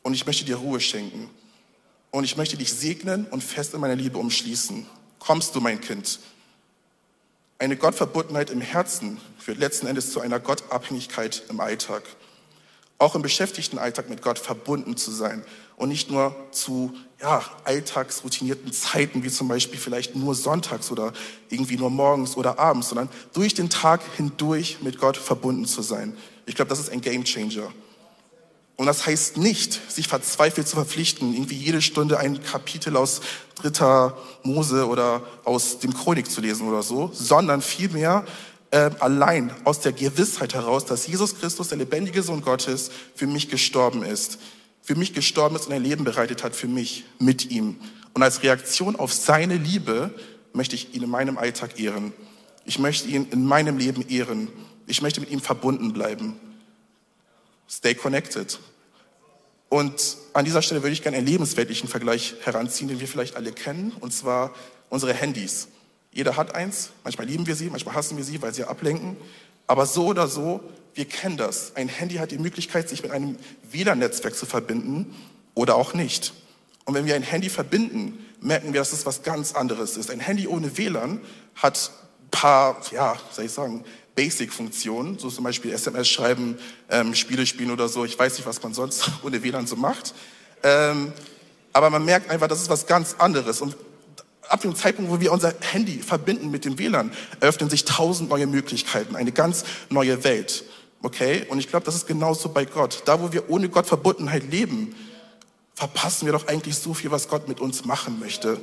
Und 0.01 0.13
ich 0.13 0.25
möchte 0.25 0.45
dir 0.45 0.57
Ruhe 0.57 0.79
schenken. 0.79 1.29
Und 2.11 2.23
ich 2.23 2.37
möchte 2.37 2.57
dich 2.57 2.73
segnen 2.73 3.25
und 3.25 3.43
fest 3.43 3.73
in 3.73 3.81
meiner 3.81 3.95
Liebe 3.95 4.17
umschließen. 4.17 4.85
Kommst 5.19 5.55
du, 5.55 5.61
mein 5.61 5.79
Kind? 5.79 6.19
Eine 7.59 7.75
Gottverbundenheit 7.75 8.49
im 8.49 8.61
Herzen 8.61 9.19
führt 9.37 9.59
letzten 9.59 9.85
Endes 9.85 10.11
zu 10.11 10.21
einer 10.21 10.39
Gottabhängigkeit 10.39 11.43
im 11.49 11.59
Alltag. 11.59 12.03
Auch 12.97 13.15
im 13.15 13.21
beschäftigten 13.21 13.77
Alltag 13.77 14.09
mit 14.09 14.21
Gott 14.21 14.39
verbunden 14.39 14.97
zu 14.97 15.11
sein 15.11 15.43
und 15.75 15.89
nicht 15.89 16.09
nur 16.09 16.35
zu 16.51 16.93
ja, 17.21 17.43
alltagsroutinierten 17.63 18.71
Zeiten, 18.73 19.23
wie 19.23 19.29
zum 19.29 19.47
Beispiel 19.47 19.79
vielleicht 19.79 20.15
nur 20.15 20.35
sonntags 20.35 20.91
oder 20.91 21.13
irgendwie 21.49 21.77
nur 21.77 21.89
morgens 21.89 22.35
oder 22.35 22.59
abends, 22.59 22.89
sondern 22.89 23.09
durch 23.33 23.53
den 23.53 23.69
Tag 23.69 24.01
hindurch 24.17 24.79
mit 24.81 24.97
Gott 24.97 25.17
verbunden 25.17 25.65
zu 25.65 25.81
sein. 25.81 26.17
Ich 26.45 26.55
glaube, 26.55 26.69
das 26.69 26.79
ist 26.79 26.89
ein 26.89 27.01
Game 27.01 27.23
Changer. 27.23 27.71
Und 28.79 28.85
das 28.85 29.05
heißt 29.05 29.35
nicht, 29.35 29.91
sich 29.91 30.07
verzweifelt 30.07 30.65
zu 30.65 30.77
verpflichten, 30.77 31.33
irgendwie 31.33 31.57
jede 31.57 31.81
Stunde 31.81 32.17
ein 32.17 32.41
Kapitel 32.41 32.95
aus 32.95 33.19
dritter 33.55 34.17
Mose 34.43 34.87
oder 34.87 35.21
aus 35.43 35.79
dem 35.79 35.93
Chronik 35.93 36.31
zu 36.31 36.39
lesen 36.39 36.65
oder 36.65 36.81
so, 36.81 37.11
sondern 37.13 37.61
vielmehr 37.61 38.23
äh, 38.71 38.89
allein 39.01 39.51
aus 39.65 39.81
der 39.81 39.91
Gewissheit 39.91 40.53
heraus, 40.53 40.85
dass 40.85 41.07
Jesus 41.07 41.37
Christus, 41.37 41.67
der 41.67 41.77
lebendige 41.77 42.23
Sohn 42.23 42.39
Gottes, 42.39 42.89
für 43.15 43.27
mich 43.27 43.49
gestorben 43.49 44.01
ist. 44.01 44.39
Für 44.81 44.95
mich 44.95 45.13
gestorben 45.13 45.57
ist 45.57 45.67
und 45.67 45.73
ein 45.73 45.83
Leben 45.83 46.05
bereitet 46.05 46.45
hat 46.45 46.55
für 46.55 46.69
mich 46.69 47.03
mit 47.19 47.51
ihm. 47.51 47.75
Und 48.13 48.23
als 48.23 48.43
Reaktion 48.43 48.95
auf 48.95 49.11
seine 49.11 49.57
Liebe 49.57 50.15
möchte 50.53 50.75
ich 50.75 50.95
ihn 50.95 51.03
in 51.03 51.09
meinem 51.09 51.37
Alltag 51.37 51.77
ehren. 51.81 52.13
Ich 52.63 52.79
möchte 52.79 53.09
ihn 53.09 53.27
in 53.29 53.43
meinem 53.43 53.77
Leben 53.77 54.07
ehren. 54.07 54.47
Ich 54.87 55.01
möchte 55.01 55.19
mit 55.19 55.31
ihm 55.31 55.41
verbunden 55.41 55.91
bleiben. 55.91 56.39
Stay 57.69 57.93
connected. 57.93 58.59
Und 59.69 60.17
an 60.33 60.45
dieser 60.45 60.61
Stelle 60.61 60.81
würde 60.81 60.93
ich 60.93 61.03
gerne 61.03 61.17
einen 61.17 61.27
lebensweltlichen 61.27 61.87
Vergleich 61.87 62.35
heranziehen, 62.41 62.87
den 62.87 62.99
wir 62.99 63.07
vielleicht 63.07 63.35
alle 63.35 63.51
kennen, 63.51 63.91
und 63.99 64.11
zwar 64.11 64.53
unsere 64.89 65.13
Handys. 65.13 65.67
Jeder 66.11 66.35
hat 66.35 66.55
eins, 66.55 66.89
manchmal 67.03 67.27
lieben 67.27 67.45
wir 67.45 67.55
sie, 67.55 67.69
manchmal 67.69 67.93
hassen 67.93 68.17
wir 68.17 68.23
sie, 68.23 68.41
weil 68.41 68.53
sie 68.53 68.63
ablenken. 68.63 69.15
Aber 69.67 69.85
so 69.85 70.07
oder 70.07 70.27
so, 70.27 70.61
wir 70.95 71.05
kennen 71.05 71.37
das. 71.37 71.75
Ein 71.75 71.87
Handy 71.87 72.15
hat 72.15 72.31
die 72.31 72.39
Möglichkeit, 72.39 72.89
sich 72.89 73.03
mit 73.03 73.11
einem 73.11 73.37
WLAN-Netzwerk 73.71 74.35
zu 74.35 74.47
verbinden 74.47 75.15
oder 75.53 75.75
auch 75.75 75.93
nicht. 75.93 76.33
Und 76.85 76.95
wenn 76.95 77.05
wir 77.05 77.13
ein 77.13 77.21
Handy 77.21 77.49
verbinden, 77.49 78.25
merken 78.41 78.73
wir, 78.73 78.81
dass 78.81 78.93
es 78.93 79.05
was 79.05 79.21
ganz 79.21 79.53
anderes 79.53 79.95
ist. 79.97 80.09
Ein 80.09 80.19
Handy 80.19 80.47
ohne 80.47 80.75
WLAN 80.75 81.21
hat 81.53 81.91
ein 82.23 82.31
paar, 82.31 82.81
ja, 82.91 83.15
soll 83.31 83.45
ich 83.45 83.51
sagen, 83.51 83.85
Basic-Funktionen, 84.19 85.17
so 85.17 85.29
zum 85.29 85.45
Beispiel 85.45 85.71
SMS 85.71 86.09
schreiben, 86.09 86.57
ähm, 86.89 87.15
Spiele 87.15 87.45
spielen 87.45 87.71
oder 87.71 87.87
so. 87.87 88.03
Ich 88.03 88.19
weiß 88.19 88.35
nicht, 88.35 88.45
was 88.45 88.61
man 88.61 88.73
sonst 88.73 89.09
ohne 89.23 89.41
WLAN 89.41 89.65
so 89.65 89.77
macht. 89.77 90.13
Ähm, 90.61 91.13
aber 91.71 91.89
man 91.89 92.03
merkt 92.03 92.29
einfach, 92.29 92.49
das 92.49 92.61
ist 92.61 92.69
was 92.69 92.85
ganz 92.85 93.15
anderes. 93.17 93.61
Und 93.61 93.77
ab 94.49 94.59
dem 94.59 94.75
Zeitpunkt, 94.75 95.09
wo 95.09 95.21
wir 95.21 95.31
unser 95.31 95.53
Handy 95.61 95.99
verbinden 95.99 96.51
mit 96.51 96.65
dem 96.65 96.77
WLAN, 96.77 97.13
eröffnen 97.39 97.69
sich 97.69 97.85
tausend 97.85 98.29
neue 98.29 98.45
Möglichkeiten, 98.45 99.15
eine 99.15 99.31
ganz 99.31 99.63
neue 99.89 100.21
Welt. 100.25 100.65
Okay? 101.01 101.45
Und 101.47 101.59
ich 101.59 101.69
glaube, 101.69 101.85
das 101.85 101.95
ist 101.95 102.05
genauso 102.05 102.49
bei 102.49 102.65
Gott. 102.65 103.03
Da, 103.05 103.21
wo 103.21 103.31
wir 103.31 103.49
ohne 103.49 103.69
Gott 103.69 103.85
Verbundenheit 103.85 104.51
leben, 104.51 104.97
verpassen 105.75 106.25
wir 106.25 106.33
doch 106.33 106.49
eigentlich 106.49 106.75
so 106.75 106.93
viel, 106.93 107.09
was 107.09 107.29
Gott 107.29 107.47
mit 107.47 107.61
uns 107.61 107.85
machen 107.85 108.19
möchte. 108.19 108.59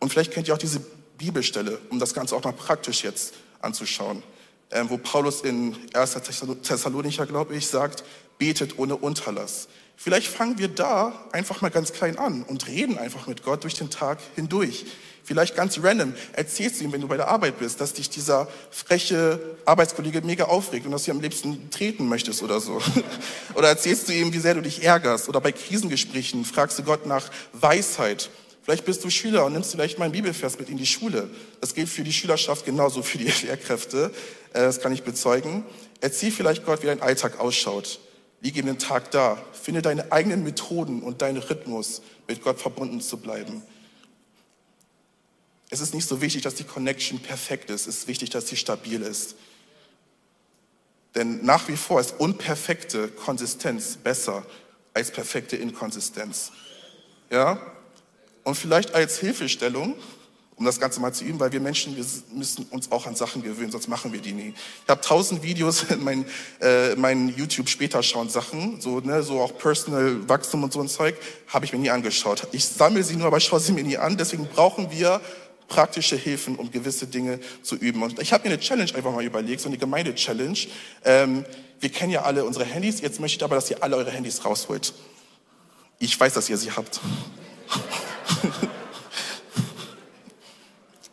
Und 0.00 0.08
vielleicht 0.08 0.32
kennt 0.32 0.48
ihr 0.48 0.54
auch 0.54 0.58
diese 0.58 0.80
Bibelstelle, 1.18 1.78
um 1.90 2.00
das 2.00 2.14
Ganze 2.14 2.34
auch 2.34 2.42
mal 2.42 2.52
praktisch 2.52 3.04
jetzt 3.04 3.32
anzuschauen, 3.60 4.22
äh, 4.70 4.84
wo 4.88 4.98
Paulus 4.98 5.42
in 5.42 5.76
1. 5.94 6.16
Thessalonicher, 6.62 7.26
glaube 7.26 7.54
ich, 7.54 7.66
sagt, 7.66 8.04
betet 8.38 8.78
ohne 8.78 8.96
Unterlass. 8.96 9.68
Vielleicht 9.96 10.28
fangen 10.28 10.58
wir 10.58 10.68
da 10.68 11.12
einfach 11.32 11.60
mal 11.60 11.68
ganz 11.68 11.92
klein 11.92 12.18
an 12.18 12.42
und 12.42 12.66
reden 12.66 12.96
einfach 12.96 13.26
mit 13.26 13.42
Gott 13.42 13.64
durch 13.64 13.74
den 13.74 13.90
Tag 13.90 14.18
hindurch. 14.34 14.86
Vielleicht 15.22 15.54
ganz 15.54 15.78
random 15.82 16.14
erzählst 16.32 16.80
du 16.80 16.84
ihm, 16.84 16.92
wenn 16.92 17.02
du 17.02 17.06
bei 17.06 17.18
der 17.18 17.28
Arbeit 17.28 17.58
bist, 17.58 17.80
dass 17.80 17.92
dich 17.92 18.08
dieser 18.08 18.48
freche 18.70 19.38
Arbeitskollege 19.66 20.22
mega 20.22 20.44
aufregt 20.44 20.86
und 20.86 20.92
dass 20.92 21.04
du 21.04 21.10
ihm 21.10 21.18
am 21.18 21.22
liebsten 21.22 21.70
treten 21.70 22.08
möchtest 22.08 22.42
oder 22.42 22.60
so. 22.60 22.80
oder 23.54 23.68
erzählst 23.68 24.08
du 24.08 24.12
ihm, 24.12 24.32
wie 24.32 24.38
sehr 24.38 24.54
du 24.54 24.62
dich 24.62 24.82
ärgerst. 24.82 25.28
Oder 25.28 25.40
bei 25.40 25.52
Krisengesprächen 25.52 26.44
fragst 26.44 26.78
du 26.78 26.82
Gott 26.82 27.06
nach 27.06 27.30
Weisheit. 27.52 28.30
Vielleicht 28.62 28.84
bist 28.84 29.02
du 29.04 29.10
Schüler 29.10 29.44
und 29.44 29.52
nimmst 29.52 29.72
vielleicht 29.72 29.98
mal 29.98 30.04
einen 30.04 30.12
Bibelvers 30.12 30.58
mit 30.58 30.68
in 30.68 30.76
die 30.76 30.86
Schule. 30.86 31.30
Das 31.60 31.74
gilt 31.74 31.88
für 31.88 32.04
die 32.04 32.12
Schülerschaft 32.12 32.64
genauso 32.64 33.02
für 33.02 33.18
die 33.18 33.24
Lehrkräfte. 33.46 34.12
Äh, 34.52 34.60
das 34.60 34.80
kann 34.80 34.92
ich 34.92 35.02
bezeugen. 35.02 35.64
Erzähl 36.00 36.30
vielleicht 36.30 36.64
Gott, 36.64 36.82
wie 36.82 36.86
dein 36.86 37.02
Alltag 37.02 37.40
ausschaut. 37.40 38.00
Liege 38.40 38.60
ihm 38.60 38.66
den 38.66 38.78
Tag 38.78 39.10
da. 39.10 39.42
Finde 39.52 39.82
deine 39.82 40.12
eigenen 40.12 40.44
Methoden 40.44 41.02
und 41.02 41.22
deinen 41.22 41.38
Rhythmus, 41.38 42.02
mit 42.26 42.42
Gott 42.42 42.60
verbunden 42.60 43.00
zu 43.00 43.18
bleiben. 43.18 43.62
Es 45.70 45.80
ist 45.80 45.94
nicht 45.94 46.08
so 46.08 46.20
wichtig, 46.20 46.42
dass 46.42 46.54
die 46.54 46.64
Connection 46.64 47.20
perfekt 47.20 47.70
ist. 47.70 47.86
Es 47.86 47.98
ist 47.98 48.08
wichtig, 48.08 48.30
dass 48.30 48.48
sie 48.48 48.56
stabil 48.56 49.02
ist. 49.02 49.36
Denn 51.14 51.44
nach 51.44 51.68
wie 51.68 51.76
vor 51.76 52.00
ist 52.00 52.18
unperfekte 52.18 53.08
Konsistenz 53.08 53.96
besser 53.96 54.44
als 54.94 55.10
perfekte 55.10 55.56
Inkonsistenz. 55.56 56.52
Ja? 57.30 57.60
Und 58.44 58.54
vielleicht 58.54 58.94
als 58.94 59.18
Hilfestellung, 59.18 59.96
um 60.60 60.66
das 60.66 60.78
Ganze 60.78 61.00
mal 61.00 61.12
zu 61.12 61.24
üben, 61.24 61.40
weil 61.40 61.52
wir 61.52 61.60
Menschen, 61.60 61.96
wir 61.96 62.04
müssen 62.34 62.66
uns 62.66 62.92
auch 62.92 63.06
an 63.06 63.16
Sachen 63.16 63.42
gewöhnen, 63.42 63.70
sonst 63.70 63.88
machen 63.88 64.12
wir 64.12 64.20
die 64.20 64.32
nie. 64.32 64.52
Ich 64.84 64.90
habe 64.90 65.00
tausend 65.00 65.42
Videos 65.42 65.84
in 65.88 66.04
meinen, 66.04 66.26
äh, 66.60 66.94
meinen 66.96 67.34
YouTube 67.34 67.70
später 67.70 68.02
schauen 68.02 68.28
Sachen, 68.28 68.78
so, 68.80 69.00
ne, 69.00 69.22
so 69.22 69.40
auch 69.40 69.56
Personal 69.56 70.28
Wachstum 70.28 70.62
und 70.62 70.72
so 70.72 70.80
ein 70.80 70.88
Zeug, 70.88 71.16
habe 71.48 71.64
ich 71.64 71.72
mir 71.72 71.78
nie 71.78 71.90
angeschaut. 71.90 72.46
Ich 72.52 72.66
sammle 72.66 73.02
sie 73.02 73.16
nur, 73.16 73.26
aber 73.26 73.40
schaue 73.40 73.60
sie 73.60 73.72
mir 73.72 73.84
nie 73.84 73.96
an. 73.96 74.18
Deswegen 74.18 74.46
brauchen 74.46 74.90
wir 74.90 75.22
praktische 75.66 76.16
Hilfen, 76.16 76.56
um 76.56 76.70
gewisse 76.70 77.06
Dinge 77.06 77.40
zu 77.62 77.76
üben. 77.76 78.02
Und 78.02 78.20
ich 78.20 78.34
habe 78.34 78.46
mir 78.46 78.54
eine 78.54 78.60
Challenge 78.60 78.94
einfach 78.94 79.12
mal 79.12 79.24
überlegt, 79.24 79.62
so 79.62 79.68
eine 79.70 79.78
Gemeinde-Challenge. 79.78 80.58
Ähm, 81.06 81.46
wir 81.80 81.88
kennen 81.88 82.12
ja 82.12 82.22
alle 82.22 82.44
unsere 82.44 82.66
Handys, 82.66 83.00
jetzt 83.00 83.18
möchte 83.18 83.38
ich 83.38 83.44
aber, 83.44 83.54
dass 83.54 83.70
ihr 83.70 83.82
alle 83.82 83.96
eure 83.96 84.10
Handys 84.10 84.44
rausholt. 84.44 84.92
Ich 85.98 86.20
weiß, 86.20 86.34
dass 86.34 86.50
ihr 86.50 86.58
sie 86.58 86.70
habt. 86.72 87.00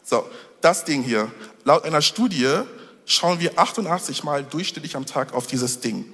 So, 0.10 0.26
das 0.62 0.86
Ding 0.86 1.04
hier. 1.04 1.30
Laut 1.66 1.84
einer 1.84 2.02
Studie 2.02 2.62
schauen 3.06 3.42
wir 3.42 3.60
88 3.60 4.24
Mal 4.24 4.42
durchschnittlich 4.46 4.96
am 4.96 5.06
Tag 5.06 5.34
auf 5.34 5.48
dieses 5.48 5.82
Ding. 5.82 6.06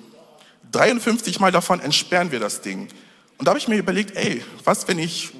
53 0.71 1.39
Mal 1.39 1.51
davon 1.51 1.79
entsperren 1.79 2.31
wir 2.31 2.39
das 2.39 2.61
Ding. 2.61 2.87
Und 3.37 3.45
da 3.45 3.51
habe 3.51 3.59
ich 3.59 3.67
mir 3.67 3.77
überlegt, 3.77 4.15
ey, 4.15 4.43
was, 4.63 4.87
wenn 4.87 4.97
ich 4.97 5.33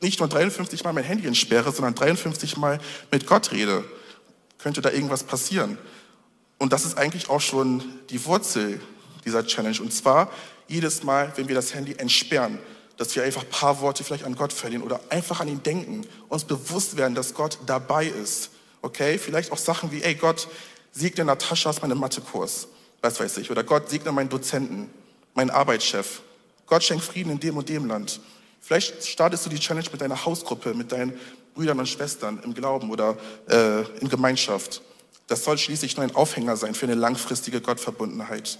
nicht 0.00 0.18
nur 0.18 0.28
53 0.28 0.82
Mal 0.82 0.92
mein 0.92 1.04
Handy 1.04 1.28
entsperre, 1.28 1.70
sondern 1.70 1.94
53 1.94 2.56
Mal 2.56 2.80
mit 3.12 3.28
Gott 3.28 3.52
rede? 3.52 3.84
Könnte 4.58 4.80
da 4.80 4.90
irgendwas 4.90 5.22
passieren? 5.22 5.78
Und 6.58 6.72
das 6.72 6.84
ist 6.84 6.98
eigentlich 6.98 7.30
auch 7.30 7.40
schon 7.40 7.84
die 8.10 8.24
Wurzel 8.24 8.80
dieser 9.24 9.46
Challenge. 9.46 9.80
Und 9.80 9.92
zwar 9.92 10.32
jedes 10.66 11.04
Mal, 11.04 11.32
wenn 11.36 11.46
wir 11.46 11.54
das 11.54 11.74
Handy 11.74 11.94
entsperren, 11.96 12.58
dass 13.00 13.16
wir 13.16 13.22
einfach 13.22 13.44
ein 13.44 13.48
paar 13.48 13.80
Worte 13.80 14.04
vielleicht 14.04 14.24
an 14.24 14.36
Gott 14.36 14.52
verlieren 14.52 14.82
oder 14.82 15.00
einfach 15.08 15.40
an 15.40 15.48
ihn 15.48 15.62
denken, 15.62 16.06
uns 16.28 16.44
bewusst 16.44 16.98
werden, 16.98 17.14
dass 17.14 17.32
Gott 17.32 17.56
dabei 17.64 18.04
ist. 18.04 18.50
Okay? 18.82 19.16
Vielleicht 19.16 19.52
auch 19.52 19.56
Sachen 19.56 19.90
wie, 19.90 20.02
ey 20.02 20.14
Gott, 20.14 20.48
segne 20.92 21.24
Natascha 21.24 21.70
aus 21.70 21.80
meinem 21.80 21.96
Mathekurs, 21.96 22.68
was 23.00 23.18
weiß 23.18 23.38
ich. 23.38 23.50
Oder 23.50 23.64
Gott, 23.64 23.88
segne 23.88 24.12
meinen 24.12 24.28
Dozenten, 24.28 24.90
meinen 25.32 25.48
Arbeitschef. 25.48 26.20
Gott 26.66 26.84
schenkt 26.84 27.02
Frieden 27.02 27.32
in 27.32 27.40
dem 27.40 27.56
und 27.56 27.70
dem 27.70 27.86
Land. 27.86 28.20
Vielleicht 28.60 29.06
startest 29.06 29.46
du 29.46 29.50
die 29.50 29.58
Challenge 29.58 29.88
mit 29.90 30.02
deiner 30.02 30.22
Hausgruppe, 30.26 30.74
mit 30.74 30.92
deinen 30.92 31.18
Brüdern 31.54 31.78
und 31.78 31.88
Schwestern 31.88 32.42
im 32.42 32.52
Glauben 32.52 32.90
oder 32.90 33.16
äh, 33.48 33.80
in 34.00 34.10
Gemeinschaft. 34.10 34.82
Das 35.26 35.42
soll 35.44 35.56
schließlich 35.56 35.96
nur 35.96 36.04
ein 36.04 36.14
Aufhänger 36.14 36.54
sein 36.58 36.74
für 36.74 36.84
eine 36.84 36.96
langfristige 36.96 37.62
Gottverbundenheit. 37.62 38.58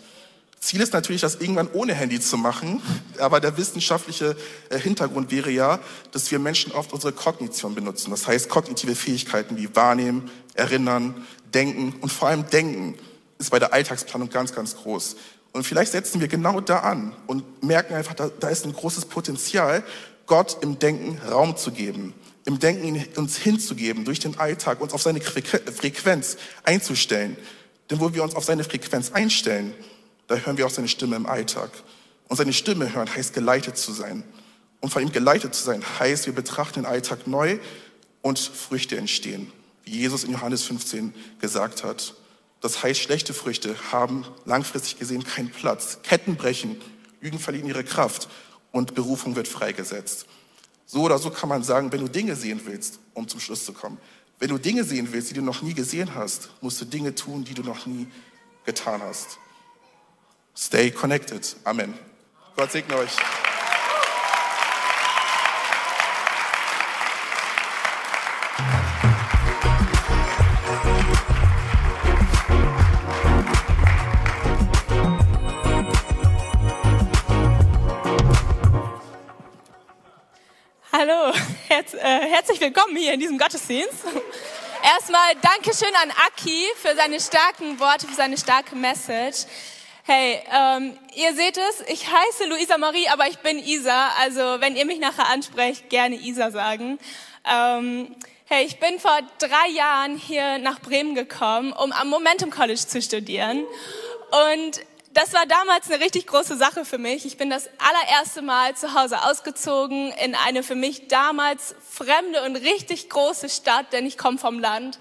Ziel 0.60 0.82
ist 0.82 0.92
natürlich, 0.92 1.22
das 1.22 1.36
irgendwann 1.36 1.70
ohne 1.72 1.94
Handy 1.94 2.20
zu 2.20 2.36
machen, 2.36 2.82
aber 3.18 3.40
der 3.40 3.56
wissenschaftliche 3.56 4.36
äh, 4.68 4.78
Hintergrund 4.78 5.30
wäre 5.30 5.50
ja, 5.50 5.80
dass 6.12 6.30
wir 6.30 6.38
Menschen 6.38 6.72
oft 6.72 6.92
unsere 6.92 7.14
Kognition 7.14 7.74
benutzen. 7.74 8.10
Das 8.10 8.26
heißt, 8.26 8.50
kognitive 8.50 8.94
Fähigkeiten 8.94 9.56
wie 9.56 9.74
Wahrnehmen, 9.74 10.30
Erinnern, 10.54 11.26
Denken 11.54 11.94
und 12.02 12.12
vor 12.12 12.28
allem 12.28 12.48
Denken 12.50 12.96
ist 13.38 13.50
bei 13.50 13.58
der 13.58 13.72
Alltagsplanung 13.72 14.28
ganz, 14.28 14.54
ganz 14.54 14.76
groß. 14.76 15.16
Und 15.52 15.64
vielleicht 15.64 15.92
setzen 15.92 16.20
wir 16.20 16.28
genau 16.28 16.60
da 16.60 16.80
an 16.80 17.16
und 17.26 17.64
merken 17.64 17.94
einfach, 17.94 18.14
da, 18.14 18.28
da 18.28 18.50
ist 18.50 18.66
ein 18.66 18.74
großes 18.74 19.06
Potenzial, 19.06 19.82
Gott 20.26 20.58
im 20.60 20.78
Denken 20.78 21.18
Raum 21.26 21.56
zu 21.56 21.72
geben, 21.72 22.12
im 22.44 22.58
Denken 22.58 23.02
uns 23.16 23.38
hinzugeben, 23.38 24.04
durch 24.04 24.20
den 24.20 24.38
Alltag 24.38 24.80
uns 24.82 24.92
auf 24.92 25.02
seine 25.02 25.22
Frequenz 25.22 26.36
einzustellen. 26.62 27.36
Denn 27.90 27.98
wo 27.98 28.14
wir 28.14 28.22
uns 28.22 28.36
auf 28.36 28.44
seine 28.44 28.62
Frequenz 28.62 29.10
einstellen, 29.10 29.74
da 30.30 30.37
hören 30.37 30.56
wir 30.56 30.64
auch 30.64 30.70
seine 30.70 30.87
Stimme 30.87 31.16
im 31.16 31.26
Alltag. 31.26 31.70
Und 32.28 32.37
seine 32.37 32.52
Stimme 32.52 32.94
hören 32.94 33.12
heißt 33.12 33.34
geleitet 33.34 33.76
zu 33.76 33.92
sein. 33.92 34.22
Und 34.78 34.90
von 34.90 35.02
ihm 35.02 35.10
geleitet 35.10 35.56
zu 35.56 35.64
sein 35.64 35.82
heißt, 35.99 36.26
wir 36.26 36.32
betrachten 36.32 36.82
den 36.82 36.87
Alltag 36.87 37.26
neu 37.26 37.58
und 38.22 38.38
Früchte 38.38 38.96
entstehen, 38.96 39.50
wie 39.82 39.90
Jesus 39.90 40.22
in 40.22 40.30
Johannes 40.30 40.62
15 40.62 41.12
gesagt 41.40 41.82
hat. 41.82 42.14
Das 42.60 42.80
heißt, 42.80 43.00
schlechte 43.00 43.34
Früchte 43.34 43.75
haben 43.90 44.25
langfristig 44.44 45.00
gesehen 45.00 45.25
keinen 45.25 45.50
Platz. 45.50 45.99
Ketten 46.04 46.37
brechen, 46.37 46.80
Lügen 47.20 47.40
verlieren 47.40 47.66
ihre 47.66 47.82
Kraft 47.82 48.28
und 48.70 48.94
Berufung 48.94 49.34
wird 49.34 49.49
freigesetzt. 49.49 50.26
So 50.87 51.02
oder 51.02 51.18
so 51.18 51.30
kann 51.30 51.49
man 51.49 51.64
sagen, 51.64 51.90
wenn 51.90 52.02
du 52.02 52.08
Dinge 52.08 52.37
sehen 52.37 52.60
willst, 52.66 53.00
um 53.14 53.26
zum 53.26 53.40
Schluss 53.40 53.64
zu 53.64 53.72
kommen, 53.72 53.99
wenn 54.38 54.50
du 54.50 54.58
Dinge 54.58 54.84
sehen 54.84 55.08
willst, 55.10 55.30
die 55.30 55.34
du 55.34 55.42
noch 55.42 55.60
nie 55.60 55.75
gesehen 55.75 56.14
hast, 56.14 56.50
musst 56.60 56.80
du 56.80 56.84
Dinge 56.84 57.16
tun, 57.16 57.42
die 57.42 57.54
du 57.54 57.64
noch 57.64 57.84
nie 57.87 58.06
getan 58.64 59.02
hast. 59.02 59.40
Stay 60.54 60.90
connected. 60.90 61.47
Amen. 61.64 61.95
Gott 62.57 62.73
segne 62.73 62.97
euch. 62.97 63.11
Hallo, 80.92 81.33
Herz, 81.69 81.95
äh, 81.95 81.99
herzlich 82.00 82.61
willkommen 82.61 82.95
hier 82.97 83.14
in 83.14 83.21
diesem 83.21 83.38
Gottesdienst. 83.38 84.04
Erstmal 84.83 85.35
Dankeschön 85.40 85.95
an 86.02 86.11
Aki 86.26 86.66
für 86.76 86.95
seine 86.95 87.21
starken 87.21 87.78
Worte, 87.80 88.07
für 88.07 88.14
seine 88.14 88.37
starke 88.37 88.75
Message. 88.75 89.47
Hey, 90.04 90.42
ähm, 90.50 90.99
ihr 91.14 91.35
seht 91.35 91.59
es, 91.59 91.83
ich 91.88 92.07
heiße 92.11 92.47
Luisa 92.49 92.78
Marie, 92.78 93.07
aber 93.09 93.28
ich 93.28 93.38
bin 93.40 93.59
Isa. 93.59 94.09
Also 94.19 94.40
wenn 94.61 94.75
ihr 94.75 94.87
mich 94.87 94.99
nachher 94.99 95.28
ansprecht, 95.28 95.90
gerne 95.90 96.16
Isa 96.16 96.50
sagen. 96.50 96.99
Ähm, 97.45 98.16
hey, 98.47 98.64
ich 98.64 98.80
bin 98.80 98.99
vor 98.99 99.19
drei 99.38 99.69
Jahren 99.69 100.16
hier 100.16 100.57
nach 100.57 100.80
Bremen 100.80 101.14
gekommen, 101.14 101.75
um 101.75 101.92
am 101.92 102.09
Momentum 102.09 102.50
College 102.50 102.80
zu 102.80 103.02
studieren. 103.02 103.66
Und 104.54 104.80
das 105.12 105.35
war 105.35 105.45
damals 105.45 105.90
eine 105.90 106.02
richtig 106.02 106.26
große 106.26 106.57
Sache 106.57 106.87
für 106.87 106.99
mich. 106.99 107.26
Ich 107.26 107.37
bin 107.37 107.50
das 107.50 107.69
allererste 107.78 108.40
Mal 108.40 108.75
zu 108.76 108.95
Hause 108.95 109.23
ausgezogen 109.23 110.12
in 110.12 110.35
eine 110.35 110.62
für 110.62 110.76
mich 110.76 111.09
damals 111.09 111.75
fremde 111.90 112.42
und 112.45 112.57
richtig 112.57 113.11
große 113.11 113.50
Stadt, 113.50 113.92
denn 113.92 114.07
ich 114.07 114.16
komme 114.16 114.38
vom 114.38 114.61
Land. 114.61 114.99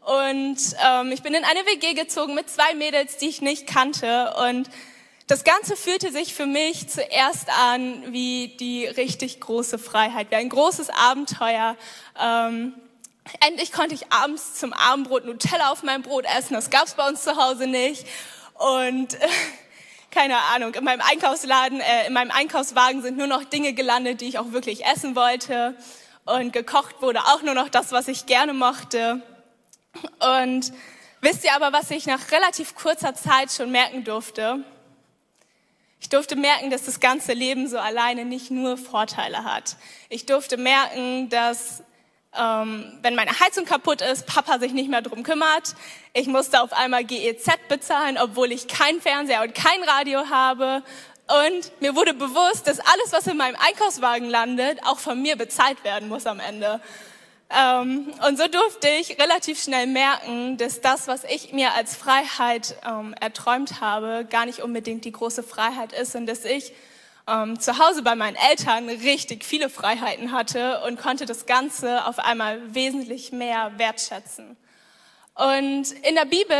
Und 0.00 0.58
ähm, 0.84 1.12
ich 1.12 1.22
bin 1.22 1.34
in 1.34 1.44
eine 1.44 1.60
WG 1.66 1.94
gezogen 1.94 2.34
mit 2.34 2.48
zwei 2.48 2.74
Mädels, 2.74 3.18
die 3.18 3.28
ich 3.28 3.42
nicht 3.42 3.66
kannte. 3.66 4.34
Und 4.48 4.70
das 5.26 5.44
Ganze 5.44 5.76
fühlte 5.76 6.10
sich 6.10 6.34
für 6.34 6.46
mich 6.46 6.88
zuerst 6.88 7.48
an 7.50 8.12
wie 8.12 8.56
die 8.58 8.86
richtig 8.86 9.40
große 9.40 9.78
Freiheit, 9.78 10.30
wie 10.30 10.36
ein 10.36 10.48
großes 10.48 10.90
Abenteuer. 10.90 11.76
Ähm, 12.20 12.74
endlich 13.46 13.72
konnte 13.72 13.94
ich 13.94 14.10
abends 14.10 14.54
zum 14.54 14.72
Abendbrot 14.72 15.26
Nutella 15.26 15.70
auf 15.70 15.82
meinem 15.82 16.02
Brot 16.02 16.24
essen. 16.24 16.54
Das 16.54 16.70
gab's 16.70 16.94
bei 16.94 17.06
uns 17.06 17.22
zu 17.22 17.36
Hause 17.36 17.66
nicht. 17.66 18.06
Und 18.54 19.14
äh, 19.14 19.28
keine 20.10 20.38
Ahnung, 20.54 20.74
in 20.74 20.82
meinem 20.82 21.02
Einkaufsladen, 21.02 21.80
äh, 21.80 22.06
in 22.06 22.12
meinem 22.12 22.30
Einkaufswagen 22.30 23.02
sind 23.02 23.16
nur 23.16 23.28
noch 23.28 23.44
Dinge 23.44 23.74
gelandet, 23.74 24.22
die 24.22 24.28
ich 24.28 24.38
auch 24.38 24.52
wirklich 24.52 24.84
essen 24.86 25.14
wollte. 25.14 25.76
Und 26.24 26.52
gekocht 26.52 27.02
wurde 27.02 27.20
auch 27.20 27.42
nur 27.42 27.54
noch 27.54 27.68
das, 27.68 27.92
was 27.92 28.08
ich 28.08 28.26
gerne 28.26 28.52
mochte. 28.52 29.22
Und 30.40 30.72
wisst 31.20 31.44
ihr 31.44 31.54
aber, 31.54 31.72
was 31.72 31.90
ich 31.90 32.06
nach 32.06 32.30
relativ 32.30 32.74
kurzer 32.74 33.14
Zeit 33.14 33.52
schon 33.52 33.70
merken 33.70 34.04
durfte? 34.04 34.64
Ich 36.00 36.08
durfte 36.08 36.34
merken, 36.36 36.70
dass 36.70 36.84
das 36.84 37.00
ganze 37.00 37.34
Leben 37.34 37.68
so 37.68 37.78
alleine 37.78 38.24
nicht 38.24 38.50
nur 38.50 38.78
Vorteile 38.78 39.44
hat. 39.44 39.76
Ich 40.08 40.24
durfte 40.24 40.56
merken, 40.56 41.28
dass 41.28 41.82
ähm, 42.38 42.98
wenn 43.02 43.16
meine 43.16 43.38
Heizung 43.40 43.64
kaputt 43.64 44.00
ist, 44.02 44.26
Papa 44.26 44.58
sich 44.60 44.72
nicht 44.72 44.88
mehr 44.88 45.02
drum 45.02 45.24
kümmert. 45.24 45.74
Ich 46.12 46.26
musste 46.26 46.62
auf 46.62 46.72
einmal 46.72 47.04
GEZ 47.04 47.48
bezahlen, 47.68 48.18
obwohl 48.18 48.52
ich 48.52 48.68
keinen 48.68 49.00
Fernseher 49.00 49.42
und 49.42 49.54
kein 49.54 49.82
Radio 49.82 50.30
habe. 50.30 50.82
Und 51.46 51.80
mir 51.80 51.94
wurde 51.94 52.14
bewusst, 52.14 52.66
dass 52.66 52.80
alles, 52.80 53.12
was 53.12 53.26
in 53.26 53.36
meinem 53.36 53.56
Einkaufswagen 53.56 54.28
landet, 54.28 54.80
auch 54.84 54.98
von 54.98 55.20
mir 55.20 55.36
bezahlt 55.36 55.82
werden 55.84 56.08
muss 56.08 56.26
am 56.26 56.40
Ende. 56.40 56.80
Ähm, 57.50 58.12
und 58.28 58.38
so 58.38 58.46
durfte 58.46 58.88
ich 58.88 59.18
relativ 59.18 59.60
schnell 59.60 59.86
merken, 59.88 60.56
dass 60.56 60.80
das, 60.80 61.08
was 61.08 61.24
ich 61.24 61.52
mir 61.52 61.74
als 61.74 61.96
Freiheit 61.96 62.76
ähm, 62.86 63.14
erträumt 63.20 63.80
habe, 63.80 64.24
gar 64.28 64.46
nicht 64.46 64.60
unbedingt 64.60 65.04
die 65.04 65.12
große 65.12 65.42
Freiheit 65.42 65.92
ist 65.92 66.14
und 66.14 66.26
dass 66.26 66.44
ich 66.44 66.72
ähm, 67.26 67.58
zu 67.58 67.78
Hause 67.78 68.02
bei 68.02 68.14
meinen 68.14 68.36
Eltern 68.36 68.88
richtig 68.88 69.44
viele 69.44 69.68
Freiheiten 69.68 70.30
hatte 70.30 70.82
und 70.86 71.00
konnte 71.00 71.26
das 71.26 71.46
Ganze 71.46 72.06
auf 72.06 72.20
einmal 72.20 72.74
wesentlich 72.74 73.32
mehr 73.32 73.72
wertschätzen. 73.78 74.56
Und 75.34 75.90
in 76.02 76.14
der 76.14 76.26
Bibel 76.26 76.56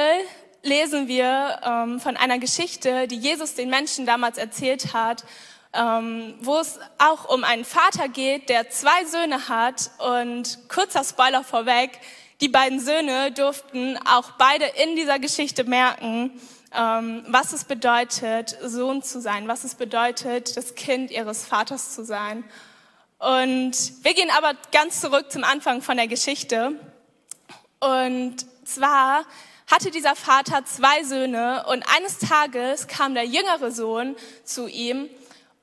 lesen 0.62 1.06
wir 1.06 1.60
ähm, 1.64 2.00
von 2.00 2.16
einer 2.16 2.38
Geschichte, 2.38 3.06
die 3.06 3.16
Jesus 3.16 3.54
den 3.54 3.70
Menschen 3.70 4.06
damals 4.06 4.38
erzählt 4.38 4.92
hat, 4.92 5.24
ähm, 5.72 6.34
wo 6.40 6.58
es 6.58 6.78
auch 6.98 7.28
um 7.28 7.44
einen 7.44 7.64
Vater 7.64 8.08
geht, 8.08 8.48
der 8.48 8.70
zwei 8.70 9.04
Söhne 9.04 9.48
hat. 9.48 9.90
Und 9.98 10.68
kurzer 10.68 11.04
Spoiler 11.04 11.44
vorweg, 11.44 11.98
die 12.40 12.48
beiden 12.48 12.80
Söhne 12.80 13.32
durften 13.32 13.98
auch 14.06 14.32
beide 14.32 14.64
in 14.64 14.96
dieser 14.96 15.18
Geschichte 15.18 15.64
merken, 15.64 16.40
ähm, 16.74 17.24
was 17.28 17.52
es 17.52 17.64
bedeutet, 17.64 18.56
Sohn 18.62 19.02
zu 19.02 19.20
sein, 19.20 19.48
was 19.48 19.64
es 19.64 19.74
bedeutet, 19.74 20.56
das 20.56 20.74
Kind 20.74 21.10
ihres 21.10 21.44
Vaters 21.44 21.94
zu 21.94 22.04
sein. 22.04 22.44
Und 23.18 23.72
wir 24.02 24.14
gehen 24.14 24.30
aber 24.36 24.54
ganz 24.72 25.00
zurück 25.00 25.30
zum 25.30 25.44
Anfang 25.44 25.82
von 25.82 25.96
der 25.96 26.08
Geschichte. 26.08 26.72
Und 27.80 28.36
zwar 28.64 29.24
hatte 29.70 29.90
dieser 29.90 30.16
Vater 30.16 30.64
zwei 30.64 31.04
Söhne 31.04 31.64
und 31.68 31.84
eines 31.96 32.18
Tages 32.18 32.88
kam 32.88 33.14
der 33.14 33.24
jüngere 33.24 33.70
Sohn 33.70 34.16
zu 34.44 34.66
ihm 34.66 35.08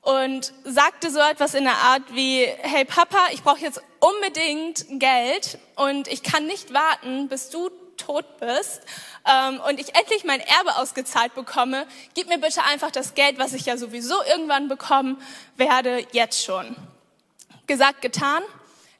und 0.02 0.52
sagte 0.64 1.10
so 1.10 1.18
etwas 1.18 1.54
in 1.54 1.64
der 1.64 1.76
Art 1.76 2.02
wie, 2.12 2.46
hey 2.46 2.84
Papa, 2.84 3.18
ich 3.32 3.42
brauche 3.42 3.60
jetzt 3.60 3.82
unbedingt 4.00 4.86
Geld 5.00 5.58
und 5.76 6.08
ich 6.08 6.22
kann 6.22 6.46
nicht 6.46 6.72
warten, 6.72 7.28
bis 7.28 7.50
du 7.50 7.70
tot 7.96 8.38
bist 8.38 8.80
ähm, 9.26 9.60
und 9.68 9.80
ich 9.80 9.94
endlich 9.94 10.24
mein 10.24 10.40
Erbe 10.40 10.76
ausgezahlt 10.76 11.34
bekomme. 11.34 11.86
Gib 12.14 12.28
mir 12.28 12.38
bitte 12.38 12.62
einfach 12.64 12.90
das 12.90 13.14
Geld, 13.14 13.38
was 13.38 13.52
ich 13.52 13.66
ja 13.66 13.76
sowieso 13.76 14.14
irgendwann 14.24 14.68
bekommen 14.68 15.20
werde, 15.56 16.06
jetzt 16.12 16.44
schon. 16.44 16.76
Gesagt, 17.66 18.00
getan. 18.00 18.42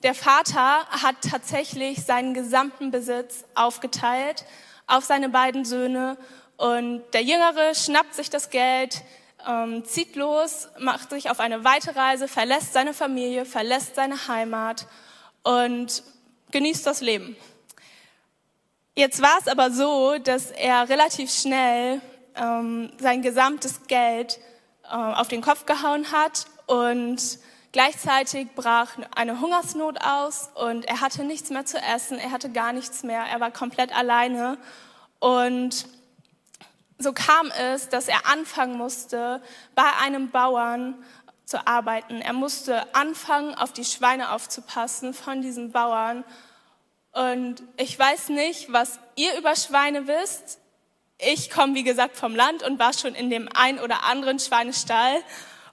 Der 0.03 0.15
Vater 0.15 0.87
hat 0.87 1.17
tatsächlich 1.29 2.05
seinen 2.05 2.35
gesamten 2.35 2.91
Besitz 2.91 3.45
aufgeteilt 3.55 4.45
auf 4.87 5.05
seine 5.05 5.29
beiden 5.29 5.65
Söhne 5.65 6.17
und 6.57 7.03
der 7.13 7.23
Jüngere 7.23 7.75
schnappt 7.75 8.15
sich 8.15 8.31
das 8.31 8.51
Geld, 8.51 9.03
ähm, 9.49 9.85
zieht 9.85 10.15
los, 10.15 10.69
macht 10.79 11.11
sich 11.11 11.31
auf 11.31 11.41
eine 11.41 11.65
weite 11.65 11.97
Reise, 11.97 12.29
verlässt 12.29 12.75
seine 12.75 12.95
Familie, 12.95 13.45
verlässt 13.45 13.97
seine 13.97 14.29
Heimat 14.29 14.87
und 15.43 16.03
genießt 16.53 16.87
das 16.87 17.01
Leben. 17.01 17.37
Jetzt 18.95 19.23
war 19.23 19.39
es 19.41 19.49
aber 19.49 19.71
so, 19.71 20.19
dass 20.19 20.51
er 20.51 20.89
relativ 20.89 21.33
schnell 21.33 22.01
ähm, 22.37 22.93
sein 22.99 23.23
gesamtes 23.23 23.87
Geld 23.87 24.39
äh, 24.85 24.95
auf 24.95 25.29
den 25.29 25.41
Kopf 25.41 25.67
gehauen 25.67 26.13
hat 26.13 26.47
und 26.67 27.39
Gleichzeitig 27.71 28.49
brach 28.55 28.97
eine 29.15 29.43
Hungersnot 29.43 29.99
aus 30.01 30.49
und 30.55 30.87
er 30.87 31.03
hatte 31.03 31.23
nichts 31.25 31.51
mehr 31.51 31.67
zu 31.67 31.77
essen, 31.77 32.19
er 32.19 32.33
hatte 32.33 32.51
gar 32.51 32.73
nichts 32.73 33.03
mehr, 33.03 33.23
er 33.31 33.41
war 33.41 33.51
komplett 33.51 33.95
alleine. 33.95 34.57
Und 35.21 35.87
so 36.99 37.13
kam 37.13 37.51
es, 37.53 37.89
dass 37.89 38.09
er 38.09 38.27
anfangen 38.27 38.77
musste, 38.77 39.41
bei 39.75 39.89
einem 40.03 40.31
Bauern 40.31 40.97
zu 41.45 41.67
arbeiten. 41.67 42.21
Er 42.21 42.33
musste 42.33 42.95
anfangen, 42.95 43.55
auf 43.55 43.73
die 43.73 43.85
Schweine 43.85 44.33
aufzupassen 44.33 45.15
von 45.15 45.41
diesem 45.41 45.71
Bauern. 45.73 46.25
Und 47.13 47.63
ich 47.77 47.99
weiß 47.99 48.29
nicht, 48.31 48.73
was 48.73 48.99
ihr 49.17 49.39
über 49.39 49.57
Schweine 49.57 50.07
wisst. 50.07 50.59
Ich 51.19 51.51
komme, 51.51 51.75
wie 51.75 51.85
gesagt, 51.85 52.17
vom 52.17 52.35
Land 52.35 52.63
und 52.63 52.79
war 52.79 52.93
schon 52.93 53.15
in 53.15 53.31
dem 53.31 53.49
ein 53.55 53.81
oder 53.81 54.05
anderen 54.05 54.39
Schweinestall 54.39 55.23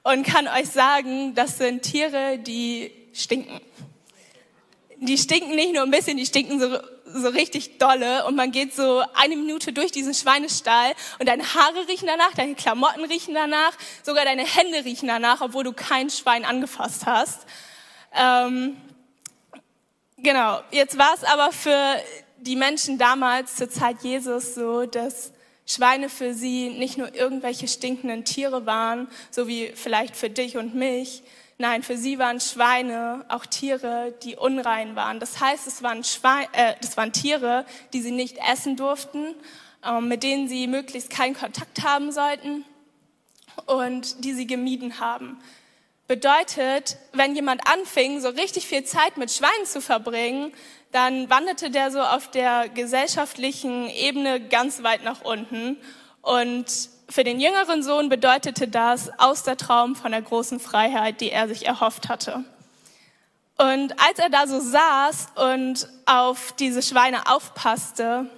und 0.04 0.26
kann 0.26 0.48
euch 0.48 0.70
sagen, 0.70 1.36
das 1.36 1.58
sind 1.58 1.82
Tiere, 1.82 2.38
die 2.38 2.92
stinken. 3.14 3.60
Die 4.98 5.18
stinken 5.18 5.56
nicht 5.56 5.74
nur 5.74 5.84
ein 5.84 5.92
bisschen, 5.92 6.18
die 6.18 6.26
stinken 6.26 6.60
so, 6.60 6.80
so 7.22 7.30
richtig 7.30 7.78
dolle 7.78 8.26
und 8.26 8.36
man 8.36 8.52
geht 8.52 8.74
so 8.74 9.04
eine 9.14 9.36
Minute 9.36 9.74
durch 9.74 9.92
diesen 9.92 10.14
Schweinestall 10.14 10.94
und 11.20 11.28
deine 11.28 11.44
Haare 11.54 11.88
riechen 11.88 12.08
danach, 12.08 12.34
deine 12.34 12.56
Klamotten 12.56 13.06
riechen 13.06 13.34
danach, 13.34 13.74
sogar 14.04 14.26
deine 14.26 14.46
Hände 14.46 14.86
riechen 14.86 15.08
danach, 15.08 15.42
obwohl 15.42 15.64
du 15.64 15.74
kein 15.74 16.10
Schwein 16.10 16.46
angefasst 16.46 17.06
hast. 17.06 17.46
Ähm, 18.14 18.78
genau, 20.18 20.62
jetzt 20.72 20.98
war 20.98 21.14
es 21.14 21.24
aber 21.24 21.52
für 21.52 21.96
die 22.38 22.56
Menschen 22.56 22.98
damals 22.98 23.56
zur 23.56 23.70
Zeit 23.70 23.98
Jesus 24.04 24.56
so, 24.56 24.86
dass 24.86 25.32
Schweine 25.66 26.10
für 26.10 26.34
sie 26.34 26.70
nicht 26.70 26.98
nur 26.98 27.14
irgendwelche 27.16 27.68
stinkenden 27.68 28.24
Tiere 28.24 28.66
waren, 28.66 29.08
so 29.32 29.48
wie 29.48 29.72
vielleicht 29.74 30.16
für 30.16 30.30
dich 30.30 30.58
und 30.58 30.76
mich. 30.76 31.24
Nein, 31.58 31.84
für 31.84 31.96
sie 31.96 32.20
waren 32.20 32.42
Schweine 32.42 33.24
auch 33.30 33.46
Tiere, 33.46 34.14
die 34.24 34.36
unrein 34.36 34.98
waren. 34.98 35.22
Das 35.22 35.40
heißt, 35.40 35.68
es 35.68 35.82
waren, 35.82 36.04
Schweine, 36.04 36.50
äh, 36.52 36.74
das 36.82 36.98
waren 36.98 37.14
Tiere, 37.14 37.66
die 37.94 38.02
sie 38.02 38.12
nicht 38.12 38.38
essen 38.50 38.76
durften, 38.76 39.36
äh, 39.86 40.02
mit 40.02 40.24
denen 40.24 40.50
sie 40.50 40.68
möglichst 40.68 41.10
keinen 41.10 41.34
Kontakt 41.34 41.84
haben 41.84 42.12
sollten 42.12 42.66
und 43.68 44.26
die 44.26 44.34
sie 44.34 44.48
gemieden 44.48 45.00
haben. 45.00 45.40
Bedeutet, 46.08 46.98
wenn 47.14 47.36
jemand 47.36 47.66
anfing, 47.66 48.20
so 48.20 48.30
richtig 48.30 48.68
viel 48.68 48.84
Zeit 48.84 49.16
mit 49.16 49.32
Schweinen 49.32 49.66
zu 49.66 49.82
verbringen, 49.82 50.54
dann 50.92 51.30
wanderte 51.30 51.72
der 51.72 51.90
so 51.90 52.02
auf 52.02 52.30
der 52.30 52.68
gesellschaftlichen 52.68 53.90
Ebene 53.90 54.40
ganz 54.40 54.84
weit 54.84 55.04
nach 55.04 55.22
unten. 55.22 55.78
Und 56.22 56.90
für 57.10 57.24
den 57.24 57.40
jüngeren 57.40 57.84
Sohn 57.84 58.10
bedeutete 58.10 58.68
das 58.68 59.10
aus 59.20 59.44
der 59.44 59.58
Traum 59.58 59.96
von 59.96 60.12
der 60.12 60.22
großen 60.22 60.60
Freiheit, 60.60 61.22
die 61.22 61.32
er 61.32 61.48
sich 61.48 61.66
erhofft 61.66 62.10
hatte. 62.10 62.44
Und 63.58 63.94
als 64.00 64.20
er 64.20 64.30
da 64.30 64.48
so 64.48 64.60
saß 64.60 65.28
und 65.36 65.88
auf 66.06 66.52
diese 66.54 66.82
Schweine 66.82 67.28
aufpasste, 67.28 68.30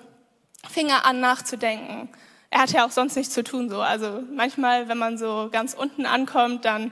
fing 0.70 0.90
er 0.90 1.06
an 1.06 1.20
nachzudenken. 1.20 2.10
Er 2.50 2.62
hatte 2.62 2.76
ja 2.76 2.86
auch 2.86 2.92
sonst 2.92 3.16
nichts 3.16 3.34
zu 3.34 3.44
tun 3.44 3.70
so. 3.70 3.82
Also 3.82 4.24
manchmal, 4.32 4.88
wenn 4.88 4.98
man 4.98 5.18
so 5.18 5.50
ganz 5.52 5.74
unten 5.74 6.06
ankommt, 6.06 6.66
dann 6.66 6.92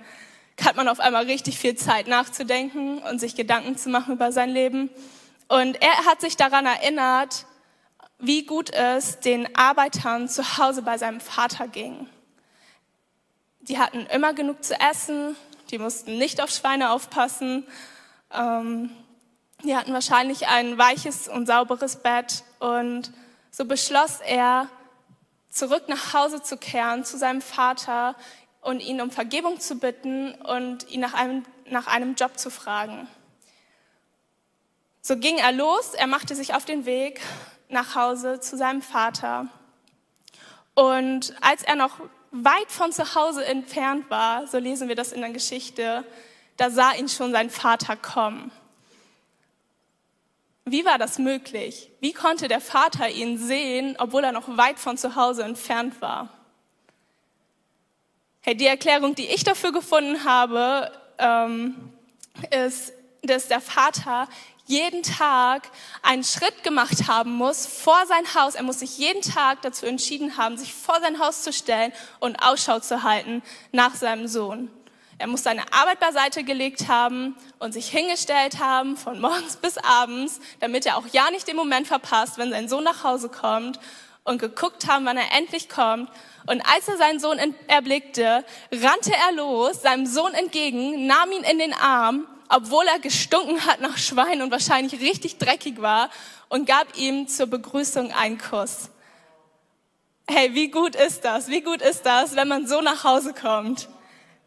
hat 0.64 0.76
man 0.76 0.88
auf 0.88 1.00
einmal 1.00 1.26
richtig 1.26 1.60
viel 1.60 1.76
Zeit 1.76 2.08
nachzudenken 2.08 3.00
und 3.00 3.20
sich 3.20 3.36
Gedanken 3.36 3.78
zu 3.78 3.90
machen 3.90 4.16
über 4.16 4.32
sein 4.32 4.50
Leben. 4.50 4.90
Und 5.48 5.82
er 5.82 6.06
hat 6.06 6.22
sich 6.22 6.38
daran 6.38 6.66
erinnert, 6.66 7.46
wie 8.20 8.46
gut 8.46 8.72
es 8.72 9.20
den 9.20 9.56
Arbeitern 9.56 10.28
zu 10.30 10.58
Hause 10.58 10.82
bei 10.82 10.98
seinem 10.98 11.20
Vater 11.20 11.68
ging. 11.68 12.10
Die 13.62 13.80
hatten 13.80 14.06
immer 14.08 14.34
genug 14.34 14.64
zu 14.64 14.80
essen, 14.80 15.36
die 15.72 15.80
mussten 15.80 16.18
nicht 16.18 16.42
auf 16.42 16.50
Schweine 16.50 16.92
aufpassen, 16.92 17.66
ähm, 18.32 18.92
die 19.64 19.76
hatten 19.76 19.94
wahrscheinlich 19.94 20.48
ein 20.48 20.78
weiches 20.78 21.28
und 21.28 21.48
sauberes 21.48 21.98
Bett 21.98 22.44
und 22.60 23.12
so 23.52 23.66
beschloss 23.66 24.20
er, 24.20 24.70
zurück 25.50 25.88
nach 25.88 26.14
Hause 26.14 26.44
zu 26.44 26.58
kehren 26.58 27.06
zu 27.06 27.18
seinem 27.18 27.42
Vater 27.42 28.16
und 28.62 28.82
ihn 28.82 29.00
um 29.00 29.10
Vergebung 29.10 29.60
zu 29.60 29.76
bitten 29.80 30.36
und 30.36 30.90
ihn 30.90 31.00
nach 31.00 31.14
einem, 31.14 31.46
nach 31.70 31.88
einem 31.88 32.16
Job 32.16 32.38
zu 32.38 32.52
fragen. 32.52 33.08
So 35.02 35.18
ging 35.18 35.38
er 35.38 35.52
los, 35.52 35.94
er 35.94 36.08
machte 36.08 36.36
sich 36.36 36.54
auf 36.54 36.66
den 36.66 36.86
Weg 36.86 37.22
nach 37.76 37.94
Hause 37.94 38.40
zu 38.40 38.58
seinem 38.58 38.82
Vater. 38.82 39.48
Und 40.74 41.36
als 41.42 41.62
er 41.62 41.76
noch 41.76 42.00
weit 42.32 42.72
von 42.72 42.92
zu 42.92 43.16
Hause 43.16 43.46
entfernt 43.46 44.10
war, 44.10 44.48
so 44.48 44.58
lesen 44.58 44.88
wir 44.88 44.96
das 44.96 45.12
in 45.12 45.22
der 45.22 45.30
Geschichte, 45.30 46.04
da 46.58 46.70
sah 46.70 46.94
ihn 46.94 47.08
schon 47.08 47.32
sein 47.32 47.50
Vater 47.50 47.96
kommen. 47.96 48.52
Wie 50.66 50.84
war 50.84 50.98
das 50.98 51.20
möglich? 51.20 51.92
Wie 52.00 52.14
konnte 52.14 52.48
der 52.48 52.60
Vater 52.60 53.10
ihn 53.10 53.38
sehen, 53.38 53.96
obwohl 54.00 54.24
er 54.24 54.32
noch 54.32 54.58
weit 54.58 54.80
von 54.80 54.98
zu 54.98 55.16
Hause 55.16 55.44
entfernt 55.44 56.02
war? 56.02 56.30
Hey, 58.42 58.56
die 58.56 58.66
Erklärung, 58.66 59.16
die 59.16 59.28
ich 59.28 59.44
dafür 59.44 59.72
gefunden 59.72 60.24
habe, 60.24 60.92
ähm, 61.20 61.94
ist, 62.52 62.94
dass 63.22 63.48
der 63.48 63.62
Vater 63.62 64.28
jeden 64.66 65.04
Tag 65.04 65.70
einen 66.02 66.24
Schritt 66.24 66.64
gemacht 66.64 67.08
haben 67.08 67.32
muss 67.36 67.66
vor 67.68 68.06
sein 68.08 68.34
Haus. 68.34 68.56
Er 68.56 68.64
muss 68.64 68.80
sich 68.80 68.98
jeden 68.98 69.22
Tag 69.22 69.62
dazu 69.62 69.86
entschieden 69.86 70.38
haben, 70.38 70.58
sich 70.58 70.74
vor 70.74 71.00
sein 71.02 71.20
Haus 71.20 71.44
zu 71.44 71.54
stellen 71.54 71.94
und 72.20 72.38
Ausschau 72.38 72.80
zu 72.80 73.04
halten 73.04 73.44
nach 73.72 73.96
seinem 73.96 74.28
Sohn. 74.28 74.72
Er 75.18 75.28
muss 75.28 75.44
seine 75.44 75.62
Arbeit 75.72 76.00
beiseite 76.00 76.44
gelegt 76.44 76.88
haben 76.90 77.38
und 77.60 77.72
sich 77.72 77.88
hingestellt 77.90 78.60
haben 78.60 78.98
von 78.98 79.22
morgens 79.22 79.56
bis 79.62 79.78
abends, 79.78 80.40
damit 80.60 80.86
er 80.86 80.98
auch 80.98 81.08
ja 81.12 81.30
nicht 81.32 81.48
den 81.48 81.56
Moment 81.56 81.88
verpasst, 81.88 82.38
wenn 82.38 82.50
sein 82.50 82.68
Sohn 82.68 82.84
nach 82.84 83.04
Hause 83.04 83.30
kommt 83.30 83.80
und 84.24 84.40
geguckt 84.40 84.88
haben, 84.88 85.06
wann 85.06 85.18
er 85.18 85.32
endlich 85.38 85.70
kommt. 85.70 86.10
Und 86.48 86.62
als 86.68 86.88
er 86.88 86.98
seinen 86.98 87.20
Sohn 87.20 87.40
erblickte, 87.68 88.44
rannte 88.72 89.14
er 89.14 89.32
los, 89.36 89.82
seinem 89.82 90.06
Sohn 90.06 90.34
entgegen, 90.34 91.08
nahm 91.08 91.32
ihn 91.32 91.44
in 91.44 91.60
den 91.60 91.74
Arm, 91.74 92.28
obwohl 92.50 92.86
er 92.88 93.00
gestunken 93.00 93.66
hat 93.66 93.82
nach 93.82 93.98
Schwein 93.98 94.42
und 94.42 94.52
wahrscheinlich 94.52 95.00
richtig 95.02 95.38
dreckig 95.38 95.82
war, 95.82 96.10
und 96.50 96.66
gab 96.66 96.98
ihm 96.98 97.28
zur 97.28 97.48
Begrüßung 97.48 98.12
einen 98.12 98.38
Kuss. 98.38 98.90
Hey, 100.28 100.54
wie 100.54 100.70
gut 100.70 100.96
ist 100.96 101.26
das? 101.26 101.48
Wie 101.50 101.62
gut 101.62 101.82
ist 101.82 102.04
das, 102.04 102.36
wenn 102.36 102.48
man 102.48 102.68
so 102.68 102.82
nach 102.82 103.04
Hause 103.04 103.34
kommt? 103.34 103.90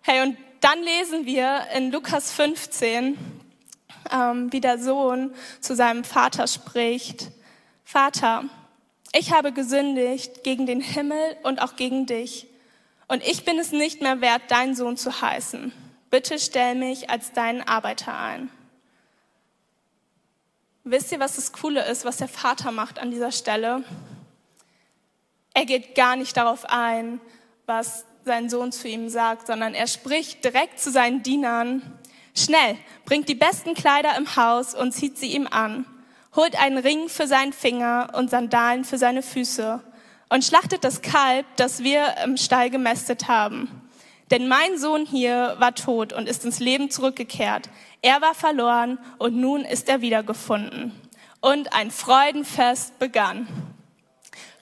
Hey, 0.01 0.23
und 0.23 0.37
dann 0.61 0.83
lesen 0.83 1.25
wir 1.25 1.67
in 1.75 1.93
Lukas 1.93 2.33
15, 2.33 3.17
ähm, 4.11 4.53
wie 4.53 4.61
der 4.61 4.79
Sohn 4.79 5.35
zu 5.61 5.77
seinem 5.77 6.03
Vater 6.03 6.47
spricht. 6.47 7.29
Vater, 7.85 8.45
ich 9.13 9.33
habe 9.33 9.53
gesündigt 9.53 10.43
gegen 10.43 10.67
den 10.67 10.81
Himmel 10.81 11.37
und 11.43 11.63
auch 11.63 11.77
gegen 11.77 12.07
dich. 12.07 12.47
Und 13.07 13.23
ich 13.23 13.45
bin 13.45 13.59
es 13.59 13.71
nicht 13.71 14.03
mehr 14.03 14.21
wert, 14.21 14.43
dein 14.49 14.75
Sohn 14.75 14.97
zu 14.97 15.21
heißen. 15.21 15.73
Bitte 16.11 16.39
stell 16.39 16.75
mich 16.75 17.11
als 17.11 17.33
deinen 17.33 17.63
Arbeiter 17.63 18.19
ein. 18.19 18.51
Wisst 20.85 21.13
ihr, 21.13 21.21
was 21.21 21.37
das 21.37 21.53
Coole 21.53 21.85
ist, 21.85 22.07
was 22.07 22.17
der 22.17 22.29
Vater 22.29 22.73
macht 22.73 22.99
an 22.99 23.11
dieser 23.11 23.31
Stelle? 23.31 23.85
Er 25.53 25.67
geht 25.67 25.95
gar 25.95 26.17
nicht 26.17 26.37
darauf 26.37 26.65
ein, 26.65 27.21
was 27.67 28.07
sein 28.25 28.49
Sohn 28.49 28.73
zu 28.73 28.89
ihm 28.89 29.11
sagt, 29.11 29.47
sondern 29.47 29.75
er 29.75 29.87
spricht 29.87 30.45
direkt 30.45 30.81
zu 30.81 30.91
seinen 30.91 31.23
Dienern, 31.23 31.83
schnell, 32.35 32.77
bringt 33.05 33.29
die 33.29 33.35
besten 33.35 33.75
Kleider 33.75 34.17
im 34.17 34.37
Haus 34.37 34.75
und 34.75 34.93
zieht 34.93 35.19
sie 35.19 35.33
ihm 35.33 35.47
an, 35.47 35.85
holt 36.35 36.59
einen 36.59 36.79
Ring 36.79 37.09
für 37.09 37.27
seinen 37.27 37.53
Finger 37.53 38.13
und 38.15 38.31
Sandalen 38.31 38.85
für 38.85 38.97
seine 38.97 39.23
Füße 39.23 39.81
und 40.31 40.45
schlachtet 40.45 40.85
das 40.85 41.03
Kalb, 41.03 41.45
das 41.57 41.83
wir 41.83 42.15
im 42.25 42.37
Stall 42.37 42.71
gemästet 42.71 43.29
haben. 43.29 43.88
Denn 44.31 44.49
mein 44.49 44.79
Sohn 44.79 45.07
hier 45.07 45.57
war 45.59 45.75
tot 45.75 46.13
und 46.13 46.29
ist 46.29 46.45
ins 46.45 46.59
Leben 46.59 46.91
zurückgekehrt. 46.91 47.71
Er 48.03 48.21
war 48.21 48.35
verloren 48.35 48.99
und 49.19 49.37
nun 49.37 49.65
ist 49.65 49.89
er 49.89 50.01
wiedergefunden. 50.01 50.93
Und 51.41 51.73
ein 51.73 51.91
Freudenfest 51.91 52.99
begann. 52.99 53.49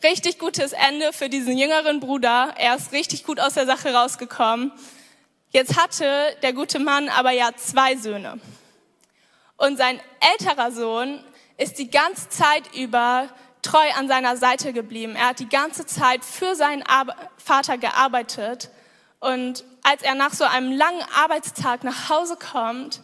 Richtig 0.05 0.39
gutes 0.39 0.73
Ende 0.73 1.13
für 1.13 1.29
diesen 1.29 1.57
jüngeren 1.57 2.01
Bruder. 2.01 2.55
Er 2.59 2.77
ist 2.77 2.93
richtig 2.93 3.25
gut 3.25 3.41
aus 3.41 3.55
der 3.55 3.67
Sache 3.67 3.93
rausgekommen. 3.93 4.73
Jetzt 5.51 5.81
hatte 5.81 6.37
der 6.43 6.53
gute 6.53 6.79
Mann 6.79 7.09
aber 7.09 7.31
ja 7.31 7.51
zwei 7.57 7.97
Söhne. 7.97 8.39
Und 9.57 9.79
sein 9.79 9.99
älterer 10.33 10.71
Sohn 10.71 11.25
ist 11.57 11.79
die 11.79 11.91
ganze 11.91 12.29
Zeit 12.29 12.77
über 12.77 13.29
treu 13.63 13.91
an 13.99 14.07
seiner 14.07 14.37
Seite 14.37 14.73
geblieben. 14.73 15.17
Er 15.17 15.29
hat 15.29 15.41
die 15.41 15.49
ganze 15.49 15.87
Zeit 15.87 16.25
für 16.25 16.55
seinen 16.55 16.85
Vater 17.39 17.79
gearbeitet. 17.79 18.71
Und 19.27 19.65
als 19.83 20.03
er 20.03 20.15
nach 20.15 20.33
so 20.33 20.45
einem 20.45 20.71
langen 20.71 21.03
Arbeitstag 21.17 21.83
nach 21.83 22.09
Hause 22.09 22.37
kommt 22.37 23.01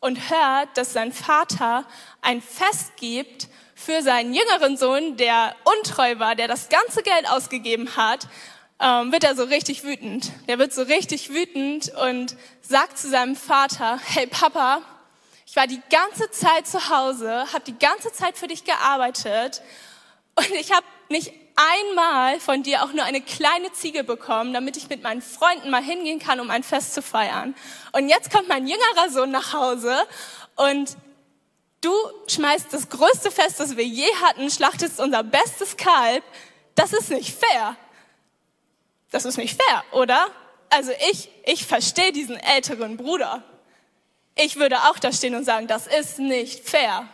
und 0.00 0.28
hört, 0.28 0.68
dass 0.76 0.92
sein 0.92 1.12
Vater 1.12 1.86
ein 2.20 2.42
Fest 2.42 2.98
gibt 2.98 3.48
für 3.74 4.02
seinen 4.02 4.34
jüngeren 4.34 4.76
Sohn, 4.76 5.16
der 5.16 5.56
untreu 5.64 6.18
war, 6.18 6.34
der 6.34 6.46
das 6.46 6.68
ganze 6.68 7.02
Geld 7.02 7.26
ausgegeben 7.26 7.96
hat, 7.96 8.28
ähm, 8.80 9.12
wird 9.12 9.24
er 9.24 9.34
so 9.34 9.44
richtig 9.44 9.82
wütend. 9.82 10.30
Der 10.46 10.58
wird 10.58 10.74
so 10.74 10.82
richtig 10.82 11.30
wütend 11.30 11.90
und 11.94 12.36
sagt 12.60 12.98
zu 12.98 13.08
seinem 13.08 13.34
Vater, 13.34 13.98
hey 14.04 14.26
Papa, 14.26 14.82
ich 15.46 15.56
war 15.56 15.66
die 15.66 15.80
ganze 15.88 16.30
Zeit 16.30 16.66
zu 16.66 16.90
Hause, 16.90 17.46
habe 17.50 17.64
die 17.66 17.78
ganze 17.78 18.12
Zeit 18.12 18.36
für 18.36 18.46
dich 18.46 18.64
gearbeitet 18.64 19.62
und 20.34 20.50
ich 20.50 20.70
habe 20.70 20.84
nicht 21.08 21.32
einmal 21.56 22.40
von 22.40 22.62
dir 22.62 22.82
auch 22.82 22.92
nur 22.92 23.04
eine 23.04 23.20
kleine 23.20 23.72
Ziege 23.72 24.04
bekommen, 24.04 24.52
damit 24.52 24.76
ich 24.76 24.88
mit 24.88 25.02
meinen 25.02 25.22
Freunden 25.22 25.70
mal 25.70 25.82
hingehen 25.82 26.18
kann, 26.18 26.40
um 26.40 26.50
ein 26.50 26.62
Fest 26.62 26.94
zu 26.94 27.02
feiern. 27.02 27.54
Und 27.92 28.08
jetzt 28.08 28.30
kommt 28.30 28.48
mein 28.48 28.66
jüngerer 28.66 29.10
Sohn 29.10 29.30
nach 29.30 29.52
Hause 29.52 29.96
und 30.56 30.96
Du 31.82 31.92
schmeißt 32.28 32.72
das 32.72 32.88
größte 32.88 33.32
Fest, 33.32 33.58
das 33.58 33.76
wir 33.76 33.84
je 33.84 34.06
hatten, 34.22 34.48
schlachtest 34.50 35.00
unser 35.00 35.24
bestes 35.24 35.76
Kalb. 35.76 36.22
Das 36.76 36.92
ist 36.92 37.10
nicht 37.10 37.36
fair. 37.36 37.76
Das 39.10 39.24
ist 39.24 39.36
nicht 39.36 39.60
fair, 39.60 39.84
oder? 39.90 40.28
Also 40.70 40.92
ich, 41.10 41.28
ich 41.44 41.66
verstehe 41.66 42.12
diesen 42.12 42.36
älteren 42.36 42.96
Bruder. 42.96 43.42
Ich 44.36 44.56
würde 44.56 44.76
auch 44.84 44.98
da 45.00 45.12
stehen 45.12 45.34
und 45.34 45.44
sagen, 45.44 45.66
das 45.66 45.88
ist 45.88 46.20
nicht 46.20 46.66
fair. 46.68 47.08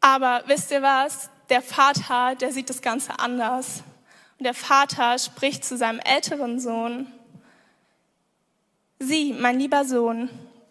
Aber 0.00 0.44
wisst 0.46 0.70
ihr 0.70 0.80
was? 0.80 1.30
Der 1.48 1.62
Vater, 1.62 2.34
der 2.34 2.52
sieht 2.52 2.68
das 2.68 2.82
Ganze 2.82 3.18
anders. 3.18 3.82
Und 4.38 4.44
der 4.44 4.54
Vater 4.54 5.18
spricht 5.18 5.64
zu 5.64 5.76
seinem 5.76 6.00
älteren 6.00 6.60
Sohn, 6.60 7.12
Sieh, 9.00 9.32
mein 9.32 9.60
lieber 9.60 9.84
Sohn, 9.84 10.28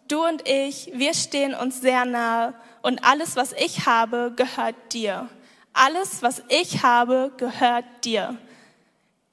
du 0.10 0.26
und 0.26 0.48
ich, 0.50 0.92
wir 0.94 1.14
stehen 1.14 1.54
uns 1.54 1.80
sehr 1.80 2.04
nahe 2.04 2.54
und 2.82 3.06
alles, 3.06 3.38
was 3.38 3.54
ich 3.54 3.86
habe, 3.86 4.34
gehört 4.36 4.76
dir. 4.92 5.30
Alles, 5.72 6.22
was 6.24 6.44
ich 6.50 6.84
habe, 6.84 7.32
gehört 7.38 7.86
dir. 8.04 8.38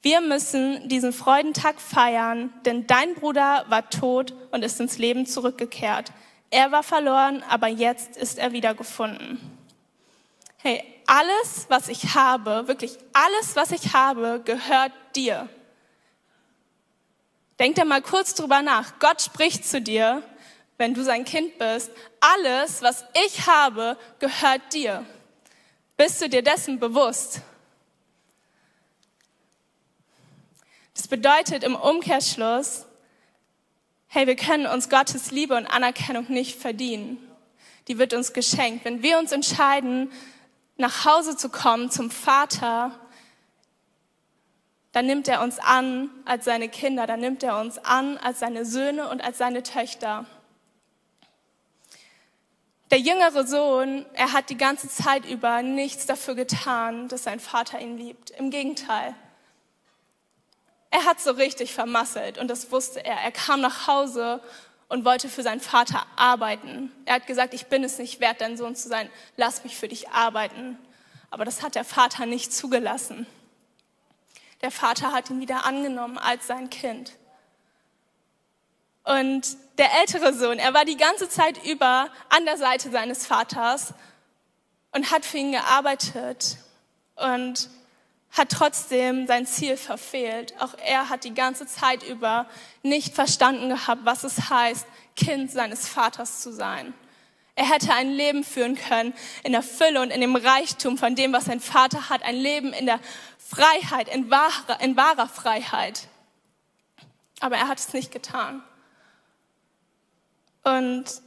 Wir 0.00 0.20
müssen 0.20 0.88
diesen 0.88 1.12
Freudentag 1.12 1.80
feiern, 1.80 2.52
denn 2.66 2.86
dein 2.86 3.14
Bruder 3.14 3.64
war 3.68 3.90
tot 3.90 4.34
und 4.52 4.62
ist 4.62 4.78
ins 4.78 4.98
Leben 4.98 5.26
zurückgekehrt. 5.26 6.12
Er 6.50 6.70
war 6.70 6.84
verloren, 6.84 7.42
aber 7.48 7.66
jetzt 7.66 8.16
ist 8.16 8.38
er 8.38 8.52
wiedergefunden. 8.52 9.40
Hey, 10.64 10.82
alles, 11.06 11.66
was 11.68 11.88
ich 11.88 12.16
habe, 12.16 12.66
wirklich 12.66 12.98
alles, 13.12 13.54
was 13.54 13.70
ich 13.70 13.92
habe, 13.92 14.42
gehört 14.44 14.92
dir. 15.14 15.48
Denk 17.60 17.76
da 17.76 17.84
mal 17.84 18.02
kurz 18.02 18.34
drüber 18.34 18.62
nach. 18.62 18.98
Gott 18.98 19.22
spricht 19.22 19.64
zu 19.64 19.80
dir 19.80 20.24
wenn 20.76 20.94
du 20.94 21.04
sein 21.04 21.24
Kind 21.24 21.58
bist, 21.58 21.90
alles, 22.20 22.82
was 22.82 23.04
ich 23.26 23.46
habe, 23.46 23.96
gehört 24.18 24.72
dir. 24.72 25.04
Bist 25.96 26.20
du 26.20 26.28
dir 26.28 26.42
dessen 26.42 26.80
bewusst? 26.80 27.40
Das 30.94 31.06
bedeutet 31.08 31.64
im 31.64 31.76
Umkehrschluss, 31.76 32.86
hey, 34.08 34.26
wir 34.26 34.36
können 34.36 34.66
uns 34.66 34.88
Gottes 34.88 35.30
Liebe 35.30 35.56
und 35.56 35.66
Anerkennung 35.66 36.26
nicht 36.28 36.60
verdienen. 36.60 37.18
Die 37.86 37.98
wird 37.98 38.14
uns 38.14 38.32
geschenkt. 38.32 38.84
Wenn 38.84 39.02
wir 39.02 39.18
uns 39.18 39.32
entscheiden, 39.32 40.10
nach 40.76 41.04
Hause 41.04 41.36
zu 41.36 41.48
kommen 41.48 41.90
zum 41.90 42.10
Vater, 42.10 42.98
dann 44.92 45.06
nimmt 45.06 45.26
er 45.26 45.42
uns 45.42 45.58
an 45.58 46.08
als 46.24 46.44
seine 46.44 46.68
Kinder, 46.68 47.06
dann 47.06 47.20
nimmt 47.20 47.42
er 47.42 47.58
uns 47.58 47.78
an 47.78 48.16
als 48.18 48.38
seine 48.38 48.64
Söhne 48.64 49.08
und 49.08 49.22
als 49.22 49.38
seine 49.38 49.62
Töchter. 49.62 50.24
Der 52.90 53.00
jüngere 53.00 53.44
Sohn, 53.44 54.06
er 54.12 54.32
hat 54.32 54.50
die 54.50 54.56
ganze 54.56 54.88
Zeit 54.88 55.24
über 55.26 55.62
nichts 55.62 56.06
dafür 56.06 56.36
getan, 56.36 57.08
dass 57.08 57.24
sein 57.24 57.40
Vater 57.40 57.80
ihn 57.80 57.98
liebt. 57.98 58.30
Im 58.30 58.50
Gegenteil. 58.50 59.16
Er 60.90 61.04
hat 61.06 61.20
so 61.20 61.32
richtig 61.32 61.74
vermasselt 61.74 62.38
und 62.38 62.46
das 62.46 62.70
wusste 62.70 63.04
er. 63.04 63.16
Er 63.16 63.32
kam 63.32 63.60
nach 63.60 63.88
Hause 63.88 64.40
und 64.94 65.04
wollte 65.04 65.28
für 65.28 65.42
seinen 65.42 65.60
Vater 65.60 66.06
arbeiten. 66.14 66.92
Er 67.04 67.16
hat 67.16 67.26
gesagt, 67.26 67.52
ich 67.52 67.66
bin 67.66 67.82
es 67.82 67.98
nicht 67.98 68.20
wert, 68.20 68.40
dein 68.40 68.56
Sohn 68.56 68.76
zu 68.76 68.88
sein. 68.88 69.10
Lass 69.36 69.64
mich 69.64 69.76
für 69.76 69.88
dich 69.88 70.10
arbeiten. 70.10 70.78
Aber 71.30 71.44
das 71.44 71.64
hat 71.64 71.74
der 71.74 71.82
Vater 71.82 72.26
nicht 72.26 72.52
zugelassen. 72.52 73.26
Der 74.62 74.70
Vater 74.70 75.10
hat 75.10 75.30
ihn 75.30 75.40
wieder 75.40 75.66
angenommen 75.66 76.16
als 76.16 76.46
sein 76.46 76.70
Kind. 76.70 77.10
Und 79.02 79.56
der 79.78 79.88
ältere 79.98 80.32
Sohn, 80.32 80.60
er 80.60 80.74
war 80.74 80.84
die 80.84 80.96
ganze 80.96 81.28
Zeit 81.28 81.66
über 81.66 82.08
an 82.28 82.44
der 82.44 82.56
Seite 82.56 82.92
seines 82.92 83.26
Vaters 83.26 83.94
und 84.92 85.10
hat 85.10 85.24
für 85.24 85.38
ihn 85.38 85.50
gearbeitet 85.50 86.58
und 87.16 87.68
hat 88.34 88.50
trotzdem 88.50 89.26
sein 89.26 89.46
Ziel 89.46 89.76
verfehlt. 89.76 90.54
Auch 90.60 90.74
er 90.84 91.08
hat 91.08 91.24
die 91.24 91.34
ganze 91.34 91.66
Zeit 91.66 92.02
über 92.02 92.46
nicht 92.82 93.14
verstanden 93.14 93.68
gehabt, 93.68 94.04
was 94.04 94.24
es 94.24 94.50
heißt, 94.50 94.86
Kind 95.16 95.50
seines 95.50 95.88
Vaters 95.88 96.40
zu 96.40 96.52
sein. 96.52 96.92
Er 97.54 97.70
hätte 97.70 97.94
ein 97.94 98.10
Leben 98.10 98.42
führen 98.42 98.74
können 98.74 99.14
in 99.44 99.52
der 99.52 99.62
Fülle 99.62 100.02
und 100.02 100.10
in 100.10 100.20
dem 100.20 100.34
Reichtum 100.34 100.98
von 100.98 101.14
dem, 101.14 101.32
was 101.32 101.44
sein 101.44 101.60
Vater 101.60 102.08
hat. 102.10 102.24
Ein 102.24 102.34
Leben 102.34 102.72
in 102.72 102.86
der 102.86 102.98
Freiheit, 103.38 104.08
in 104.12 104.28
wahrer, 104.28 104.80
in 104.80 104.96
wahrer 104.96 105.28
Freiheit. 105.28 106.08
Aber 107.38 107.56
er 107.56 107.68
hat 107.68 107.78
es 107.78 107.92
nicht 107.92 108.10
getan. 108.10 108.64
Und 110.64 111.22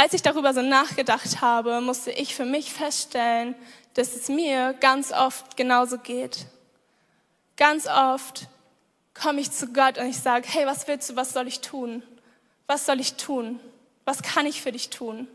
als 0.00 0.14
ich 0.14 0.22
darüber 0.22 0.54
so 0.54 0.62
nachgedacht 0.62 1.42
habe, 1.42 1.82
musste 1.82 2.10
ich 2.10 2.34
für 2.34 2.46
mich 2.46 2.72
feststellen, 2.72 3.54
dass 3.92 4.14
es 4.14 4.30
mir 4.30 4.72
ganz 4.80 5.12
oft 5.12 5.58
genauso 5.58 5.98
geht. 5.98 6.46
Ganz 7.58 7.86
oft 7.86 8.48
komme 9.12 9.42
ich 9.42 9.50
zu 9.50 9.74
Gott 9.74 9.98
und 9.98 10.06
ich 10.06 10.16
sage, 10.16 10.48
hey, 10.48 10.64
was 10.64 10.88
willst 10.88 11.10
du, 11.10 11.16
was 11.16 11.34
soll 11.34 11.46
ich 11.46 11.60
tun? 11.60 12.02
Was 12.66 12.86
soll 12.86 12.98
ich 12.98 13.16
tun? 13.16 13.60
Was 14.06 14.22
kann 14.22 14.46
ich 14.46 14.62
für 14.62 14.72
dich 14.72 14.88
tun? 14.88 15.28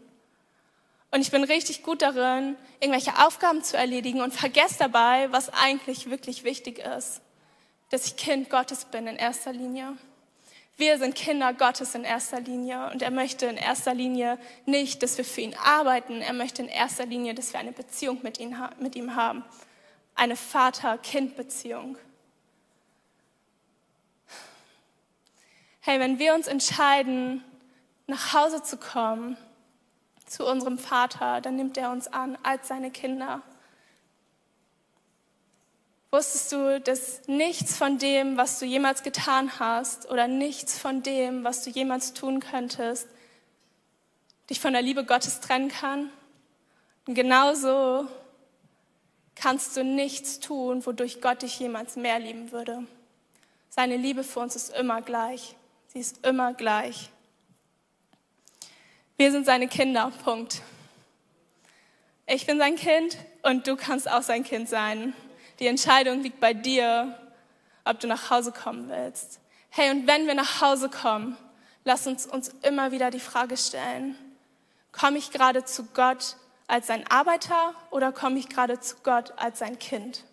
Und 1.11 1.21
ich 1.21 1.29
bin 1.29 1.43
richtig 1.43 1.83
gut 1.83 2.01
darin, 2.01 2.57
irgendwelche 2.79 3.23
Aufgaben 3.23 3.63
zu 3.63 3.77
erledigen 3.77 4.21
und 4.21 4.33
vergesse 4.33 4.79
dabei, 4.79 5.31
was 5.31 5.49
eigentlich 5.53 6.09
wirklich 6.09 6.43
wichtig 6.43 6.79
ist. 6.79 7.21
Dass 7.91 8.07
ich 8.07 8.17
Kind 8.17 8.49
Gottes 8.49 8.85
bin 8.85 9.05
in 9.05 9.17
erster 9.17 9.53
Linie. 9.53 9.95
Wir 10.77 10.97
sind 10.97 11.15
Kinder 11.15 11.53
Gottes 11.53 11.95
in 11.95 12.03
erster 12.03 12.41
Linie 12.41 12.91
und 12.91 13.01
er 13.01 13.11
möchte 13.11 13.45
in 13.45 13.55
erster 13.55 13.93
Linie 13.93 14.37
nicht, 14.65 15.01
dass 15.03 15.17
wir 15.17 15.23
für 15.23 15.41
ihn 15.41 15.55
arbeiten. 15.55 16.21
Er 16.21 16.33
möchte 16.33 16.61
in 16.61 16.67
erster 16.67 17.05
Linie, 17.05 17.33
dass 17.33 17.53
wir 17.53 17.61
eine 17.61 17.71
Beziehung 17.71 18.19
mit 18.23 18.39
ihm, 18.39 18.57
mit 18.79 18.95
ihm 18.97 19.15
haben. 19.15 19.45
Eine 20.15 20.35
Vater-Kind-Beziehung. 20.35 21.97
Hey, 25.79 25.99
wenn 25.99 26.19
wir 26.19 26.33
uns 26.33 26.47
entscheiden, 26.47 27.43
nach 28.07 28.33
Hause 28.33 28.61
zu 28.61 28.75
kommen, 28.75 29.37
zu 30.25 30.45
unserem 30.45 30.77
Vater, 30.77 31.39
dann 31.39 31.55
nimmt 31.55 31.77
er 31.77 31.91
uns 31.91 32.07
an 32.07 32.37
als 32.43 32.67
seine 32.67 32.91
Kinder. 32.91 33.41
Wusstest 36.15 36.53
du, 36.53 36.79
dass 36.79 37.27
nichts 37.27 37.75
von 37.75 37.97
dem, 37.97 38.37
was 38.37 38.57
du 38.59 38.65
jemals 38.65 39.03
getan 39.03 39.59
hast 39.59 40.09
oder 40.09 40.29
nichts 40.29 40.79
von 40.79 41.03
dem, 41.03 41.43
was 41.43 41.61
du 41.65 41.71
jemals 41.71 42.13
tun 42.13 42.39
könntest, 42.39 43.09
dich 44.49 44.61
von 44.61 44.71
der 44.71 44.81
Liebe 44.81 45.03
Gottes 45.03 45.41
trennen 45.41 45.67
kann? 45.67 46.09
Und 47.05 47.15
genauso 47.15 48.07
kannst 49.35 49.75
du 49.75 49.83
nichts 49.83 50.39
tun, 50.39 50.85
wodurch 50.85 51.19
Gott 51.19 51.41
dich 51.41 51.59
jemals 51.59 51.97
mehr 51.97 52.17
lieben 52.17 52.53
würde. 52.53 52.87
Seine 53.69 53.97
Liebe 53.97 54.23
für 54.23 54.39
uns 54.39 54.55
ist 54.55 54.73
immer 54.73 55.01
gleich. 55.01 55.57
Sie 55.87 55.99
ist 55.99 56.25
immer 56.25 56.53
gleich. 56.53 57.09
Wir 59.17 59.33
sind 59.33 59.45
seine 59.45 59.67
Kinder, 59.67 60.13
Punkt. 60.23 60.61
Ich 62.25 62.45
bin 62.45 62.57
sein 62.57 62.77
Kind 62.77 63.17
und 63.41 63.67
du 63.67 63.75
kannst 63.75 64.09
auch 64.09 64.21
sein 64.21 64.45
Kind 64.45 64.69
sein. 64.69 65.13
Die 65.59 65.67
Entscheidung 65.67 66.21
liegt 66.21 66.39
bei 66.39 66.53
dir, 66.53 67.17
ob 67.85 67.99
du 67.99 68.07
nach 68.07 68.29
Hause 68.29 68.51
kommen 68.51 68.89
willst. 68.89 69.39
Hey, 69.69 69.91
und 69.91 70.07
wenn 70.07 70.27
wir 70.27 70.35
nach 70.35 70.61
Hause 70.61 70.89
kommen, 70.89 71.37
lass 71.83 72.07
uns 72.07 72.25
uns 72.25 72.49
immer 72.61 72.91
wieder 72.91 73.11
die 73.11 73.19
Frage 73.19 73.55
stellen, 73.57 74.15
komme 74.91 75.17
ich 75.17 75.31
gerade 75.31 75.65
zu 75.65 75.85
Gott 75.93 76.37
als 76.67 76.87
sein 76.87 77.05
Arbeiter 77.09 77.73
oder 77.91 78.11
komme 78.11 78.39
ich 78.39 78.49
gerade 78.49 78.79
zu 78.79 78.95
Gott 79.03 79.33
als 79.37 79.59
sein 79.59 79.79
Kind? 79.79 80.23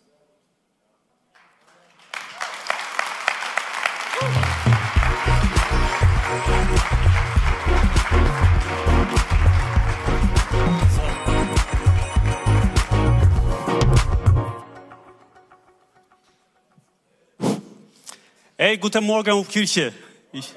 Hey, 18.65 18.77
guten 18.77 19.03
Morgen 19.03 19.45
Kirche. 19.49 19.93
Ich, 20.31 20.53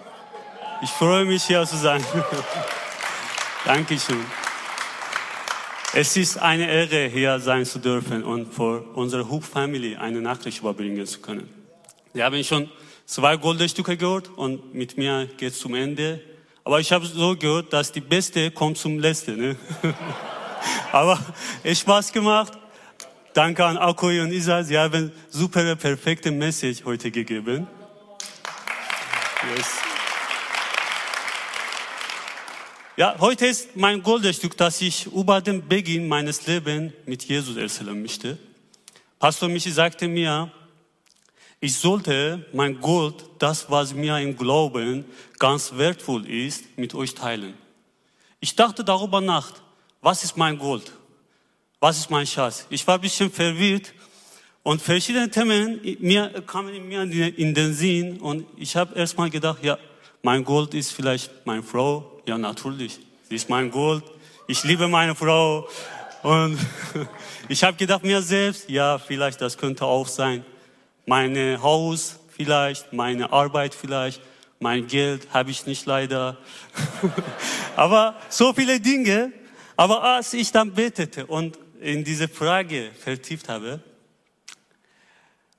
ich 0.84 0.89
freue 0.91 1.26
mich 1.26 1.41
hier 1.46 1.65
zu 1.65 1.76
sein. 1.76 2.06
Dankeschön. 3.65 4.24
Es 5.91 6.15
ist 6.15 6.38
eine 6.38 6.70
Ehre, 6.70 7.08
hier 7.08 7.39
sein 7.39 7.65
zu 7.65 7.80
dürfen 7.80 8.24
und 8.24 8.54
für 8.54 8.82
unsere 8.94 9.28
Hub-Family 9.28 9.96
eine 9.96 10.22
Nachricht 10.22 10.60
überbringen 10.60 11.04
zu 11.08 11.20
können. 11.20 11.50
Wir 12.13 12.26
haben 12.26 12.44
schon 12.44 12.70
zwei 13.08 13.38
Goldstücke 13.38 13.98
gehört 13.98 14.30
und 14.36 14.76
mit 14.76 15.00
mir 15.00 15.28
geht 15.38 15.54
es 15.54 15.60
zum 15.60 15.74
Ende. 15.74 16.22
Aber 16.63 16.80
ich 16.80 16.91
habe 16.91 17.08
so 17.08 17.36
gehört, 17.36 17.74
dass 17.74 17.91
die 17.91 18.02
Beste 18.02 18.52
kommt 18.52 18.78
zum 18.78 19.00
Letzten. 19.00 19.36
Ne? 19.36 19.56
Aber 20.91 21.20
es 21.63 21.80
Spaß 21.80 22.12
gemacht. 22.12 22.54
Danke 23.34 23.65
an 23.65 23.80
Akoi 23.80 24.22
und 24.22 24.32
Isa. 24.32 24.62
Sie 24.62 24.78
haben 24.78 25.12
super 25.32 25.76
perfekte 25.76 26.30
Message 26.30 26.86
heute 26.86 27.10
gegeben. 27.10 27.65
Yes. 29.53 29.67
Ja, 32.97 33.15
heute 33.19 33.45
ist 33.45 33.75
mein 33.75 34.01
Goldstück, 34.01 34.58
dass 34.58 34.81
ich 34.81 35.05
über 35.05 35.39
den 35.39 35.67
Beginn 35.67 36.08
meines 36.08 36.47
Lebens 36.47 36.93
mit 37.05 37.23
Jesus 37.25 37.55
erzählen 37.55 38.01
möchte. 38.01 38.39
Pastor 39.19 39.47
Michi 39.47 39.69
sagte 39.69 40.08
mir, 40.08 40.51
ich 41.60 41.77
sollte 41.77 42.45
mein 42.53 42.81
Gold, 42.81 43.23
das 43.38 43.69
was 43.69 43.93
mir 43.93 44.17
im 44.17 44.36
Glauben 44.36 45.05
ganz 45.38 45.73
wertvoll 45.75 46.27
ist, 46.27 46.77
mit 46.77 46.95
euch 46.95 47.13
teilen. 47.13 47.53
Ich 48.39 48.55
dachte 48.55 48.84
darüber 48.84 49.21
nach, 49.21 49.51
was 50.01 50.23
ist 50.23 50.38
mein 50.38 50.58
Gold? 50.58 50.91
Was 51.79 51.99
ist 51.99 52.10
mein 52.10 52.25
Schatz? 52.25 52.65
Ich 52.71 52.88
war 52.88 52.95
ein 52.95 53.01
bisschen 53.01 53.31
verwirrt 53.31 53.93
und 54.65 54.82
verschiedene 54.82 55.30
Themen 55.30 55.80
mir, 55.99 56.41
kamen 56.47 56.88
mir 56.88 57.04
in 57.04 57.54
den 57.54 57.71
Sinn 57.71 58.19
und 58.19 58.47
ich 58.58 58.75
habe 58.75 58.97
erstmal 58.97 59.30
gedacht, 59.30 59.60
ja, 59.63 59.78
mein 60.23 60.43
Gold 60.43 60.73
ist 60.73 60.91
vielleicht 60.91 61.45
meine 61.45 61.62
Frau. 61.62 62.19
Ja, 62.25 62.36
natürlich, 62.36 62.99
sie 63.30 63.36
ist 63.36 63.47
mein 63.47 63.69
Gold. 63.69 64.04
Ich 64.47 64.63
liebe 64.63 64.88
meine 64.88 65.13
Frau. 65.13 65.67
Und 66.23 66.58
ich 67.47 67.63
habe 67.63 67.78
gedacht 67.78 68.04
mir 68.04 68.23
selbst, 68.23 68.67
ja, 68.67 68.97
vielleicht 68.97 69.39
das 69.39 69.56
könnte 69.56 69.86
auch 69.86 70.08
sein. 70.08 70.43
Mein 71.06 71.62
Haus 71.62 72.17
vielleicht, 72.36 72.91
meine 72.91 73.32
Arbeit 73.32 73.75
vielleicht, 73.75 74.19
mein 74.60 74.88
Geld 74.88 75.28
habe 75.32 75.51
ich 75.51 75.67
nicht 75.67 75.86
leider. 75.86 76.39
Aber 77.75 78.15
so 78.30 78.51
viele 78.51 78.80
Dinge. 78.80 79.32
Aber 79.75 80.04
als 80.04 80.34
ich 80.34 80.51
dann 80.51 80.73
betete 80.73 81.28
und 81.28 81.60
in 81.82 82.04
diese 82.04 82.28
Frage 82.28 82.89
vertieft 82.99 83.47
habe, 83.47 83.80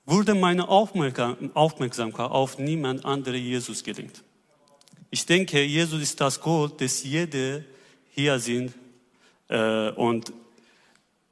wurde 0.07 0.35
meine 0.35 0.69
Aufmerksamkeit 0.69 2.31
auf 2.31 2.59
niemand 2.59 3.05
anderen 3.05 3.43
Jesus 3.43 3.83
gelenkt. 3.83 4.23
Ich 5.11 5.27
denke, 5.27 5.63
Jesus 5.63 6.01
ist 6.01 6.21
das 6.21 6.41
Gold, 6.41 6.81
das 6.81 7.03
jeder 7.03 7.63
hier 8.11 8.39
sind. 8.39 8.73
Äh, 9.49 9.91
und 9.91 10.33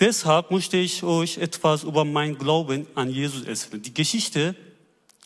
deshalb 0.01 0.51
möchte 0.51 0.77
ich 0.77 1.03
euch 1.05 1.39
etwas 1.39 1.85
über 1.85 2.05
mein 2.05 2.37
Glauben 2.37 2.87
an 2.95 3.11
Jesus 3.11 3.45
erzählen. 3.45 3.83
Die 3.83 3.95
Geschichte 3.95 4.57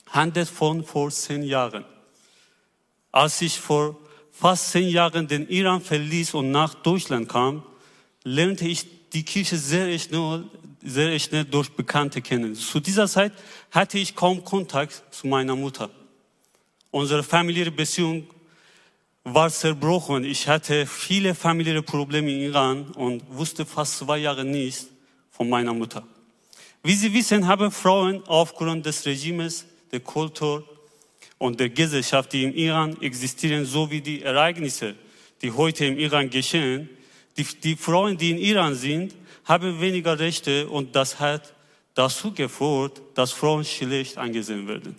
handelt 0.09 0.49
von 0.49 0.85
vor 0.85 1.11
zehn 1.11 1.43
Jahren. 1.43 1.85
Als 3.11 3.41
ich 3.41 3.59
vor 3.59 3.99
fast 4.31 4.73
zehn 4.73 4.89
Jahren 4.89 5.27
den 5.27 5.49
Iran 5.49 5.81
verließ 5.81 6.35
und 6.35 6.51
nach 6.51 6.75
Deutschland 6.75 7.29
kam, 7.29 7.63
lernte 8.25 8.69
ich 8.69 8.87
die 9.11 9.25
Kirche 9.25 9.57
sehr 9.57 9.99
schnell, 9.99 10.45
sehr 10.83 11.19
schnell 11.19 11.45
durch 11.45 11.71
Bekannte 11.71 12.21
kennen. 12.21 12.55
Zu 12.55 12.81
dieser 12.81 13.09
Zeit 13.09 13.33
hatte 13.71 13.99
ich 13.99 14.15
kaum 14.15 14.45
Kontakt 14.45 15.03
zu 15.11 15.27
meiner 15.27 15.57
Mutter. 15.57 15.91
Unsere 16.91 17.23
familiäre 17.23 17.71
Beziehung 17.71 18.27
war 19.25 19.51
zerbrochen. 19.51 20.25
Ich 20.25 20.49
hatte 20.49 20.87
viele 20.87 21.35
familiäre 21.35 21.83
Probleme 21.83 22.33
in 22.33 22.41
Iran 22.41 22.91
und 22.93 23.23
wusste 23.31 23.67
fast 23.67 23.99
zwei 23.99 24.19
Jahre 24.19 24.45
nichts 24.45 24.89
von 25.31 25.49
meiner 25.49 25.75
Mutter. 25.75 26.03
Wie 26.83 26.95
Sie 26.95 27.13
wissen, 27.13 27.47
haben 27.47 27.71
Frauen 27.71 28.23
aufgrund 28.27 28.87
des 28.87 29.05
Regimes, 29.05 29.67
der 29.93 30.01
Kultur 30.01 30.65
und 31.39 31.59
der 31.61 31.69
Gesellschaft, 31.69 32.33
die 32.33 32.45
im 32.45 32.55
Iran 32.55 33.01
existieren, 33.03 33.65
sowie 33.65 34.01
die 34.01 34.23
Ereignisse, 34.23 34.95
die 35.43 35.51
heute 35.51 35.85
im 35.87 35.99
Iran 35.99 36.31
geschehen, 36.31 36.89
die, 37.37 37.45
die 37.45 37.77
Frauen, 37.77 38.17
die 38.17 38.31
in 38.31 38.39
Iran 38.39 38.75
sind, 38.75 39.15
haben 39.49 39.81
weniger 39.81 40.19
Rechte 40.19 40.69
und 40.69 40.95
das 40.95 41.19
hat 41.19 41.55
dazu 41.95 42.33
geführt, 42.33 43.01
dass 43.15 43.33
Frauen 43.33 43.65
schlecht 43.65 44.19
angesehen 44.19 44.69
werden. 44.69 44.95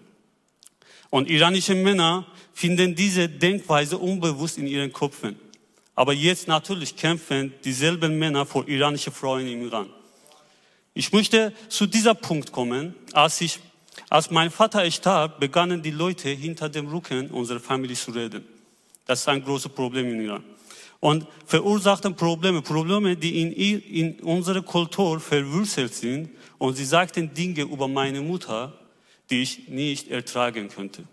Und 1.12 1.30
iranische 1.30 1.76
Männer 1.76 2.26
finden 2.54 2.96
diese 2.96 3.30
Denkweise 3.30 3.98
unbewusst 3.98 4.58
in 4.58 4.68
ihren 4.68 4.92
Köpfen. 4.92 5.40
Aber 5.96 6.14
jetzt 6.14 6.48
natürlich 6.48 6.96
kämpfen 6.96 7.54
dieselben 7.64 8.18
Männer 8.18 8.46
vor 8.46 8.68
iranische 8.68 9.12
Frauen 9.12 9.48
im 9.48 9.66
Iran. 9.66 9.90
Ich 10.94 11.14
möchte 11.14 11.54
zu 11.68 11.86
dieser 11.86 12.16
Punkt 12.16 12.52
kommen. 12.52 12.96
Als 13.14 13.42
ich, 13.42 13.60
als 14.10 14.32
mein 14.32 14.50
Vater 14.50 14.90
starb, 14.92 15.40
begannen 15.40 15.82
die 15.82 15.92
Leute 15.92 16.30
hinter 16.30 16.70
dem 16.70 16.88
Rücken 16.88 17.30
unserer 17.30 17.60
Familie 17.60 17.96
zu 17.96 18.12
reden. 18.12 18.46
Das 19.10 19.22
ist 19.22 19.28
ein 19.28 19.44
großes 19.44 19.72
Problem 19.72 20.08
in 20.08 20.22
Iran 20.22 20.44
und 21.00 21.26
verursachten 21.48 22.16
Probleme, 22.16 22.62
Probleme, 22.62 23.16
die 23.16 23.42
in, 23.42 23.52
in 23.82 24.20
unserer 24.20 24.62
Kultur 24.62 25.20
verwurzelt 25.20 25.96
sind. 25.96 26.30
Und 26.60 26.76
sie 26.76 26.86
sagten 26.86 27.34
Dinge 27.34 27.64
über 27.64 27.88
meine 27.88 28.22
Mutter, 28.22 28.72
die 29.32 29.42
ich 29.42 29.68
nicht 29.68 30.12
ertragen 30.12 30.70
könnte. 30.70 31.06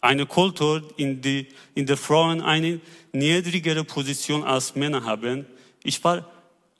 Eine 0.00 0.26
Kultur, 0.26 0.80
in, 0.96 1.20
die, 1.20 1.48
in 1.74 1.86
der 1.86 1.96
Frauen 1.96 2.40
eine 2.40 2.80
niedrigere 3.10 3.82
Position 3.82 4.44
als 4.44 4.76
Männer 4.76 5.02
haben. 5.02 5.44
Ich 5.82 6.04
war 6.04 6.30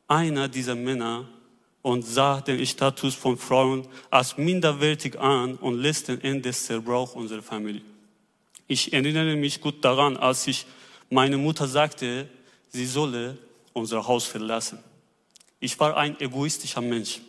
einer 0.07 0.47
dieser 0.47 0.77
Männer 0.77 1.29
und 1.83 2.07
sah 2.07 2.41
den 2.41 2.65
Status 2.65 3.17
von 3.17 3.37
Frauen 3.37 3.89
als 4.09 4.39
minderwertig 4.39 5.19
an 5.19 5.57
und 5.57 5.81
letzten 5.81 6.21
Endes 6.21 6.67
zerbrach 6.67 7.17
unsere 7.17 7.43
Familie. 7.43 7.83
Ich 8.67 8.93
erinnere 8.93 9.37
mich 9.37 9.61
gut 9.61 9.85
daran, 9.85 10.17
als 10.17 10.47
ich 10.47 10.67
meine 11.11 11.37
Mutter 11.37 11.67
sagte, 11.69 12.29
sie 12.71 12.87
solle 12.87 13.39
unser 13.73 14.07
Haus 14.07 14.25
verlassen. 14.25 14.79
Ich 15.61 15.79
war 15.79 15.97
ein 15.97 16.19
egoistischer 16.21 16.81
Mensch 16.81 17.21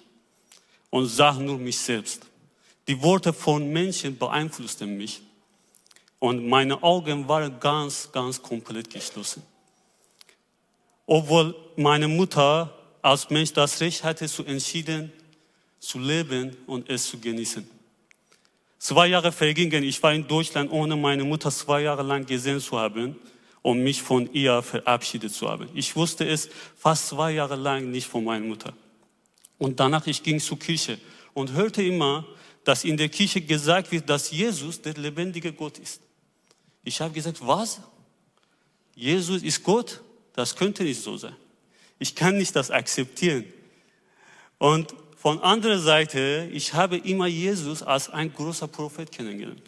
und 0.89 1.07
sah 1.07 1.33
nur 1.33 1.57
mich 1.57 1.77
selbst. 1.77 2.25
Die 2.87 3.01
Worte 3.01 3.33
von 3.33 3.67
Menschen 3.71 4.17
beeinflussten 4.17 4.95
mich 4.95 5.21
und 6.19 6.47
meine 6.47 6.81
Augen 6.83 7.27
waren 7.27 7.59
ganz, 7.59 8.09
ganz 8.11 8.41
komplett 8.41 8.89
geschlossen. 8.89 9.43
Obwohl 11.05 11.55
meine 11.75 12.07
Mutter 12.07 12.73
als 13.01 13.29
Mensch 13.29 13.53
das 13.53 13.79
Recht 13.81 14.03
hatte, 14.03 14.27
zu 14.27 14.43
entschieden 14.45 15.11
zu 15.85 15.99
leben 15.99 16.57
und 16.65 16.89
es 16.89 17.07
zu 17.07 17.19
genießen. 17.19 17.74
Zwei 18.85 19.07
Jahre 19.07 19.31
vergingen, 19.31 19.83
ich 19.83 20.03
war 20.03 20.13
in 20.13 20.27
Deutschland, 20.27 20.71
ohne 20.71 20.95
meine 20.95 21.23
Mutter 21.23 21.49
zwei 21.49 21.81
Jahre 21.81 22.03
lang 22.03 22.23
gesehen 22.23 22.59
zu 22.59 22.77
haben 22.77 23.15
und 23.63 23.83
mich 23.83 23.99
von 23.99 24.31
ihr 24.31 24.61
verabschiedet 24.61 25.33
zu 25.33 25.49
haben. 25.49 25.67
Ich 25.73 25.95
wusste 25.95 26.23
es 26.23 26.47
fast 26.77 27.07
zwei 27.07 27.31
Jahre 27.31 27.55
lang 27.55 27.89
nicht 27.89 28.05
von 28.05 28.23
meiner 28.23 28.45
Mutter. 28.45 28.73
Und 29.57 29.79
danach 29.79 30.05
ich 30.05 30.21
ging 30.21 30.39
zur 30.39 30.59
Kirche 30.59 30.99
und 31.33 31.53
hörte 31.53 31.81
immer, 31.81 32.27
dass 32.63 32.83
in 32.83 32.95
der 32.95 33.09
Kirche 33.09 33.41
gesagt 33.41 33.91
wird, 33.91 34.07
dass 34.07 34.29
Jesus 34.29 34.79
der 34.79 34.93
lebendige 34.93 35.51
Gott 35.51 35.79
ist. 35.79 35.99
Ich 36.83 37.01
habe 37.01 37.11
gesagt, 37.11 37.39
was? 37.41 37.81
Jesus 38.93 39.41
ist 39.41 39.63
Gott? 39.63 39.99
Das 40.33 40.55
könnte 40.55 40.83
nicht 40.83 41.01
so 41.01 41.17
sein. 41.17 41.35
Ich 41.97 42.13
kann 42.13 42.37
nicht 42.37 42.55
das 42.55 42.69
akzeptieren. 42.69 43.45
Und 44.59 44.93
von 45.15 45.39
anderer 45.41 45.79
Seite, 45.79 46.49
ich 46.51 46.73
habe 46.73 46.97
immer 46.97 47.27
Jesus 47.27 47.81
als 47.81 48.09
ein 48.09 48.33
großer 48.33 48.67
Prophet 48.67 49.11
kennengelernt. 49.11 49.63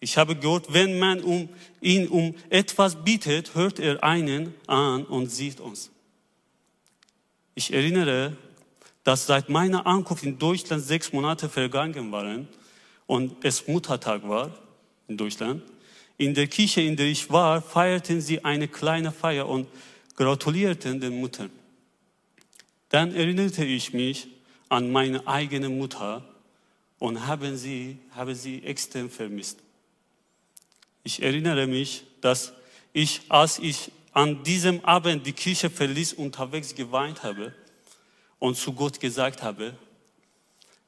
Ich 0.00 0.16
habe 0.16 0.34
gehört, 0.34 0.72
wenn 0.72 0.98
man 0.98 1.20
um 1.20 1.48
ihn 1.80 2.08
um 2.08 2.34
etwas 2.48 2.96
bittet, 3.04 3.54
hört 3.54 3.78
er 3.78 4.02
einen 4.02 4.54
an 4.66 5.04
und 5.04 5.30
sieht 5.30 5.60
uns. 5.60 5.90
Ich 7.54 7.72
erinnere, 7.72 8.36
dass 9.04 9.26
seit 9.26 9.48
meiner 9.48 9.86
Ankunft 9.86 10.24
in 10.24 10.38
Deutschland 10.38 10.82
sechs 10.82 11.12
Monate 11.12 11.48
vergangen 11.48 12.10
waren 12.12 12.48
und 13.06 13.44
es 13.44 13.66
Muttertag 13.66 14.26
war 14.26 14.50
in 15.08 15.16
Deutschland. 15.16 15.62
In 16.16 16.34
der 16.34 16.46
Kirche, 16.46 16.80
in 16.80 16.96
der 16.96 17.06
ich 17.06 17.30
war, 17.30 17.60
feierten 17.60 18.20
sie 18.20 18.44
eine 18.44 18.68
kleine 18.68 19.10
Feier 19.10 19.48
und 19.48 19.66
gratulierten 20.16 21.00
den 21.00 21.20
Muttern. 21.20 21.50
Dann 22.90 23.14
erinnerte 23.14 23.64
ich 23.64 23.92
mich 23.92 24.28
an 24.68 24.92
meine 24.92 25.26
eigene 25.26 25.68
Mutter 25.68 26.24
und 26.98 27.26
habe 27.26 27.56
sie, 27.56 27.98
habe 28.10 28.34
sie 28.34 28.62
extrem 28.62 29.08
vermisst. 29.08 29.58
Ich 31.02 31.22
erinnere 31.22 31.66
mich, 31.66 32.04
dass 32.20 32.52
ich, 32.92 33.22
als 33.28 33.58
ich 33.58 33.90
an 34.12 34.42
diesem 34.42 34.84
Abend 34.84 35.26
die 35.26 35.32
Kirche 35.32 35.70
verließ, 35.70 36.14
unterwegs 36.14 36.74
geweint 36.74 37.22
habe 37.22 37.54
und 38.38 38.56
zu 38.56 38.72
Gott 38.72 39.00
gesagt 39.00 39.42
habe, 39.42 39.74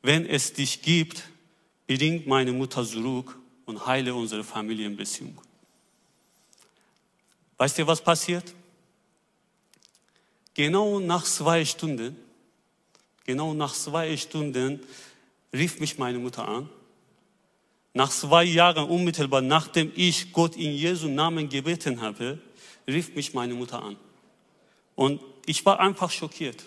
wenn 0.02 0.26
es 0.26 0.52
dich 0.52 0.82
gibt, 0.82 1.22
bring 1.86 2.28
meine 2.28 2.52
Mutter 2.52 2.84
zurück 2.84 3.38
und 3.64 3.86
heile 3.86 4.14
unsere 4.14 4.42
Familienbeziehung. 4.42 5.40
Weißt 7.56 7.78
du, 7.78 7.86
was 7.86 8.02
passiert? 8.02 8.52
Genau 10.54 11.00
nach 11.00 11.24
zwei 11.24 11.64
Stunden, 11.64 12.16
genau 13.24 13.54
nach 13.54 13.72
zwei 13.72 14.16
Stunden 14.16 14.80
rief 15.52 15.80
mich 15.80 15.98
meine 15.98 16.18
Mutter 16.18 16.46
an. 16.46 16.68
Nach 17.94 18.10
zwei 18.10 18.44
Jahren, 18.44 18.88
unmittelbar 18.88 19.42
nachdem 19.42 19.92
ich 19.94 20.32
Gott 20.32 20.56
in 20.56 20.72
Jesu 20.72 21.08
Namen 21.08 21.48
gebeten 21.48 22.00
habe, 22.00 22.38
rief 22.86 23.14
mich 23.14 23.34
meine 23.34 23.54
Mutter 23.54 23.82
an. 23.82 23.96
Und 24.94 25.20
ich 25.46 25.64
war 25.64 25.80
einfach 25.80 26.10
schockiert. 26.10 26.64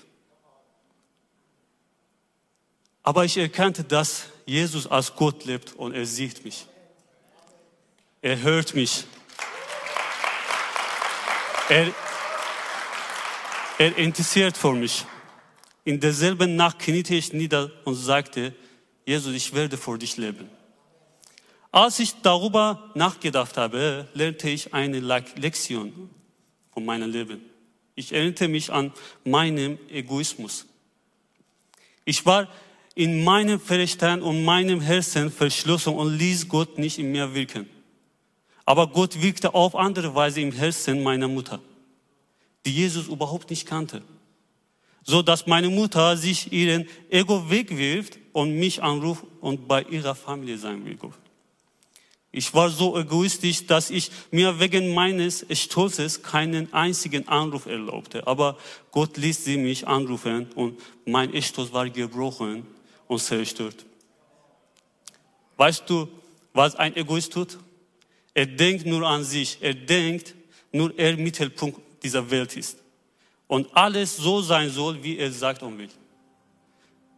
Aber 3.04 3.26
ich 3.26 3.38
erkannte, 3.38 3.84
dass 3.84 4.26
Jesus 4.46 4.88
als 4.88 5.16
Gott 5.16 5.46
lebt 5.46 5.74
und 5.74 5.94
er 5.94 6.06
sieht 6.06 6.44
mich. 6.44 6.66
Er 8.22 8.42
hört 8.42 8.74
mich. 8.74 9.06
Er, 11.70 11.94
er 13.78 13.98
interessiert 13.98 14.58
für 14.58 14.74
mich. 14.74 15.06
In 15.84 16.00
derselben 16.00 16.56
Nacht 16.56 16.80
kniete 16.80 17.16
ich 17.16 17.34
nieder 17.34 17.72
und 17.84 17.96
sagte, 17.96 18.54
Jesus, 19.06 19.34
ich 19.36 19.54
werde 19.54 19.78
vor 19.78 19.98
dich 19.98 20.18
leben. 20.18 20.50
Als 21.72 22.00
ich 22.00 22.14
darüber 22.22 22.92
nachgedacht 22.96 23.58
habe, 23.58 24.08
lernte 24.14 24.50
ich 24.50 24.74
eine 24.74 25.00
Lektion 25.00 26.10
von 26.74 26.86
meinem 26.86 27.12
Leben. 27.12 27.42
Ich 27.96 28.14
erinnerte 28.14 28.48
mich 28.48 28.72
an 28.72 28.94
meinen 29.24 29.78
Egoismus. 29.90 30.66
Ich 32.06 32.26
war 32.26 32.48
in 32.96 33.24
meinem 33.24 33.60
Verstand 33.60 34.24
und 34.24 34.44
meinem 34.46 34.80
Herzen 34.80 35.32
verschlossen 35.32 35.94
und 35.96 36.18
ließ 36.18 36.48
Gott 36.48 36.78
nicht 36.78 36.98
in 36.98 37.12
mir 37.12 37.34
wirken. 37.36 37.70
Aber 38.66 38.88
Gott 38.88 39.22
wirkte 39.22 39.54
auf 39.54 39.76
andere 39.76 40.16
Weise 40.16 40.42
im 40.42 40.52
Herzen 40.52 41.04
meiner 41.04 41.28
Mutter 41.28 41.62
die 42.66 42.72
Jesus 42.72 43.08
überhaupt 43.08 43.50
nicht 43.50 43.66
kannte. 43.66 44.02
So 45.04 45.22
dass 45.22 45.46
meine 45.46 45.70
Mutter 45.70 46.18
sich 46.18 46.52
ihren 46.52 46.88
Ego 47.10 47.50
wegwirft 47.50 48.18
und 48.34 48.56
mich 48.56 48.82
anruft 48.82 49.24
und 49.40 49.68
bei 49.68 49.84
ihrer 49.84 50.16
Familie 50.16 50.58
sein 50.58 50.84
will. 50.84 50.98
Ich 52.32 52.54
war 52.54 52.70
so 52.70 52.98
egoistisch, 52.98 53.66
dass 53.66 53.90
ich 53.90 54.12
mir 54.30 54.60
wegen 54.60 54.94
meines 54.94 55.46
Stolzes 55.54 56.22
keinen 56.22 56.74
einzigen 56.74 57.28
Anruf 57.30 57.66
erlaubte. 57.66 58.28
Aber 58.28 58.58
Gott 58.92 59.16
ließ 59.16 59.46
sie 59.46 59.56
mich 59.56 59.88
anrufen 59.88 60.48
und 60.56 60.78
mein 61.06 61.42
Stolz 61.42 61.72
war 61.72 61.90
gebrochen 61.90 62.66
und 63.08 63.22
zerstört. 63.22 63.86
Weißt 65.56 65.90
du, 65.90 66.10
was 66.52 66.76
ein 66.76 66.96
Egoist 66.98 67.32
tut? 67.32 67.58
Er 68.34 68.48
denkt 68.48 68.86
nur 68.86 69.08
an 69.08 69.24
sich. 69.24 69.60
Er 69.62 69.74
denkt 69.74 70.36
nur 70.74 70.98
er 71.00 71.16
Mittelpunkt 71.16 71.80
dieser 72.06 72.30
Welt 72.30 72.56
ist. 72.56 72.78
Und 73.48 73.68
alles 73.76 74.18
so 74.18 74.42
sein 74.42 74.70
soll, 74.70 75.02
wie 75.04 75.18
er 75.18 75.32
sagt 75.32 75.62
und 75.64 75.78
will. 75.78 75.90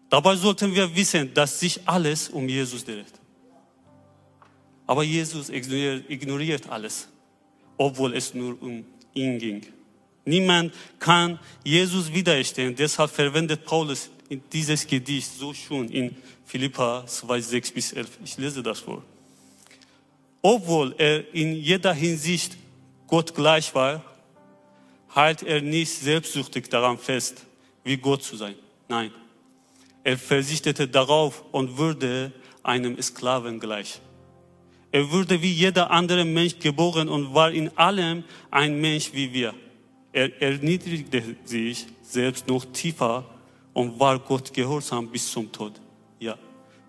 Dabei 0.09 0.35
sollten 0.35 0.73
wir 0.73 0.87
wissen, 0.95 1.33
dass 1.33 1.59
sich 1.59 1.79
alles 1.85 2.29
um 2.29 2.47
Jesus 2.47 2.83
dreht. 2.83 3.13
Aber 4.85 5.03
Jesus 5.03 5.49
ignoriert 5.49 6.69
alles, 6.69 7.07
obwohl 7.77 8.15
es 8.15 8.33
nur 8.33 8.61
um 8.61 8.85
ihn 9.13 9.37
ging. 9.37 9.61
Niemand 10.23 10.73
kann 10.99 11.39
Jesus 11.63 12.11
widerstehen. 12.11 12.73
Deshalb 12.75 13.11
verwendet 13.11 13.65
Paulus 13.65 14.09
dieses 14.51 14.85
Gedicht 14.85 15.29
so 15.39 15.53
schön 15.53 15.89
in 15.89 16.15
Philippa 16.45 17.05
2, 17.05 17.41
6 17.41 17.71
bis 17.71 17.93
11. 17.93 18.19
Ich 18.23 18.37
lese 18.37 18.63
das 18.63 18.79
vor. 18.79 19.03
Obwohl 20.41 20.95
er 20.97 21.33
in 21.33 21.55
jeder 21.55 21.93
Hinsicht 21.93 22.57
Gott 23.07 23.33
gleich 23.33 23.73
war, 23.75 24.03
hält 25.17 25.41
er 25.41 25.61
nicht 25.61 25.91
selbstsüchtig 25.91 26.69
daran 26.69 26.97
fest, 26.99 27.43
wie 27.83 27.97
Gott 27.97 28.21
zu 28.21 28.35
sein. 28.35 28.53
Nein, 28.87 29.11
er 30.03 30.17
verzichtete 30.17 30.87
darauf 30.87 31.43
und 31.51 31.75
wurde 31.77 32.31
einem 32.61 33.01
Sklaven 33.01 33.59
gleich. 33.59 33.99
Er 34.91 35.11
wurde 35.11 35.41
wie 35.41 35.51
jeder 35.51 35.89
andere 35.89 36.23
Mensch 36.23 36.59
geboren 36.59 37.09
und 37.09 37.33
war 37.33 37.51
in 37.51 37.75
allem 37.75 38.23
ein 38.51 38.79
Mensch 38.79 39.11
wie 39.13 39.33
wir. 39.33 39.53
Er 40.13 40.41
erniedrigte 40.41 41.35
sich 41.43 41.87
selbst 42.03 42.47
noch 42.47 42.65
tiefer 42.65 43.25
und 43.73 43.99
war 43.99 44.19
Gott 44.19 44.53
gehorsam 44.53 45.09
bis 45.09 45.31
zum 45.31 45.51
Tod. 45.51 45.73
Ja, 46.19 46.37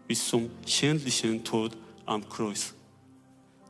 bis 0.06 0.28
zum 0.28 0.50
schändlichen 0.66 1.42
Tod 1.42 1.72
am 2.04 2.28
Kreuz. 2.28 2.74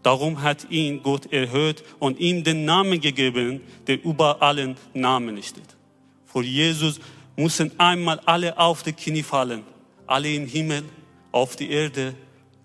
Darum 0.02 0.42
hat 0.42 0.70
ihn 0.70 1.03
Gott 1.03 1.32
erhöht 1.32 1.82
und 1.99 2.18
ihm 2.20 2.44
den 2.44 2.64
Namen 2.64 3.01
gegeben, 3.01 3.61
der 3.86 4.03
über 4.05 4.40
allen 4.40 4.76
Namen 4.94 5.42
steht. 5.42 5.76
Vor 6.24 6.42
Jesus 6.42 7.01
müssen 7.36 7.72
einmal 7.78 8.20
alle 8.20 8.57
auf 8.59 8.82
die 8.82 8.92
Knie 8.92 9.22
fallen, 9.22 9.64
alle 10.07 10.32
im 10.32 10.46
Himmel, 10.46 10.84
auf 11.32 11.57
die 11.57 11.70
Erde 11.70 12.14